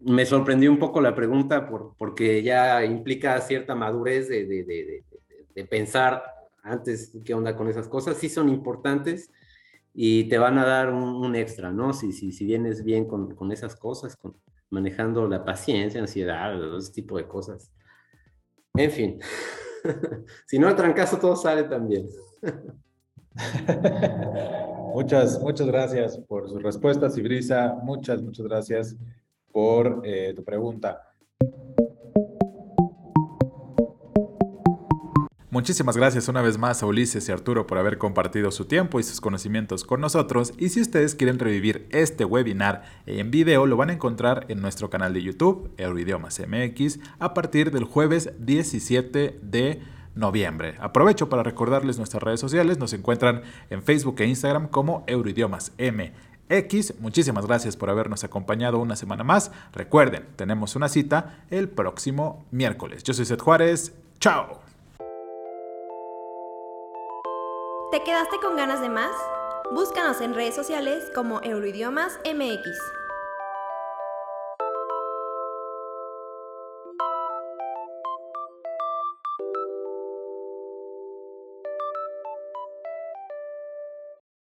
me 0.00 0.26
sorprendió 0.26 0.70
un 0.70 0.78
poco 0.78 1.00
la 1.00 1.14
pregunta 1.14 1.68
por, 1.68 1.94
porque 1.96 2.42
ya 2.42 2.84
implica 2.84 3.40
cierta 3.40 3.74
madurez 3.74 4.28
de, 4.28 4.46
de, 4.46 4.64
de, 4.64 5.04
de, 5.54 5.64
pensar 5.64 6.22
antes 6.62 7.12
qué 7.24 7.34
onda 7.34 7.56
con 7.56 7.68
esas 7.68 7.88
cosas. 7.88 8.16
Sí 8.16 8.28
son 8.28 8.48
importantes 8.48 9.30
y 9.92 10.28
te 10.28 10.38
van 10.38 10.58
a 10.58 10.64
dar 10.64 10.92
un, 10.92 11.34
extra, 11.34 11.72
¿no? 11.72 11.92
Si, 11.92 12.12
si, 12.12 12.30
si 12.30 12.44
vienes 12.44 12.84
bien 12.84 13.06
con, 13.06 13.34
con, 13.34 13.50
esas 13.50 13.74
cosas, 13.74 14.16
con, 14.16 14.36
manejando 14.70 15.26
la 15.26 15.44
paciencia, 15.44 16.00
ansiedad, 16.00 16.76
ese 16.76 16.92
tipo 16.92 17.16
de 17.16 17.26
cosas. 17.26 17.72
En 18.74 18.90
fin, 18.92 19.18
si 20.46 20.58
no, 20.58 20.68
el 20.68 20.76
trancazo 20.76 21.18
todo 21.18 21.34
sale 21.34 21.64
también. 21.64 22.06
muchas, 24.94 25.40
muchas 25.40 25.66
gracias 25.66 26.18
por 26.18 26.48
sus 26.48 26.62
respuestas, 26.62 27.18
Ibrisa. 27.18 27.76
Muchas, 27.82 28.22
muchas 28.22 28.46
gracias 28.46 28.96
por 29.52 30.02
eh, 30.04 30.32
tu 30.34 30.44
pregunta. 30.44 31.08
Muchísimas 35.50 35.96
gracias 35.96 36.28
una 36.28 36.42
vez 36.42 36.58
más 36.58 36.82
a 36.82 36.86
Ulises 36.86 37.26
y 37.26 37.32
Arturo 37.32 37.66
por 37.66 37.78
haber 37.78 37.96
compartido 37.96 38.50
su 38.50 38.66
tiempo 38.66 39.00
y 39.00 39.02
sus 39.02 39.20
conocimientos 39.20 39.82
con 39.82 40.00
nosotros. 40.00 40.52
Y 40.58 40.68
si 40.68 40.82
ustedes 40.82 41.14
quieren 41.14 41.38
revivir 41.38 41.88
este 41.90 42.26
webinar 42.26 42.82
en 43.06 43.30
video, 43.30 43.66
lo 43.66 43.78
van 43.78 43.88
a 43.88 43.94
encontrar 43.94 44.44
en 44.50 44.60
nuestro 44.60 44.90
canal 44.90 45.14
de 45.14 45.22
YouTube, 45.22 45.72
Euroidiomas 45.78 46.38
MX, 46.38 47.00
a 47.18 47.32
partir 47.32 47.70
del 47.70 47.84
jueves 47.84 48.30
17 48.38 49.40
de 49.42 49.82
noviembre. 50.14 50.74
Aprovecho 50.80 51.30
para 51.30 51.42
recordarles 51.42 51.96
nuestras 51.96 52.22
redes 52.22 52.40
sociales. 52.40 52.78
Nos 52.78 52.92
encuentran 52.92 53.42
en 53.70 53.82
Facebook 53.82 54.20
e 54.20 54.26
Instagram 54.26 54.68
como 54.68 55.02
Euroidiomas 55.06 55.72
MX. 55.78 56.27
X, 56.48 56.94
muchísimas 57.00 57.46
gracias 57.46 57.76
por 57.76 57.90
habernos 57.90 58.24
acompañado 58.24 58.78
una 58.78 58.96
semana 58.96 59.24
más. 59.24 59.50
Recuerden, 59.72 60.26
tenemos 60.36 60.76
una 60.76 60.88
cita 60.88 61.44
el 61.50 61.68
próximo 61.68 62.44
miércoles. 62.50 63.02
Yo 63.02 63.14
soy 63.14 63.24
Seth 63.24 63.40
Juárez. 63.40 63.94
¡Chao! 64.20 64.60
¿Te 67.90 68.02
quedaste 68.02 68.36
con 68.42 68.56
ganas 68.56 68.80
de 68.80 68.88
más? 68.88 69.12
Búscanos 69.72 70.20
en 70.20 70.34
redes 70.34 70.54
sociales 70.54 71.04
como 71.14 71.42
Euroidiomas 71.42 72.18
MX. 72.24 72.97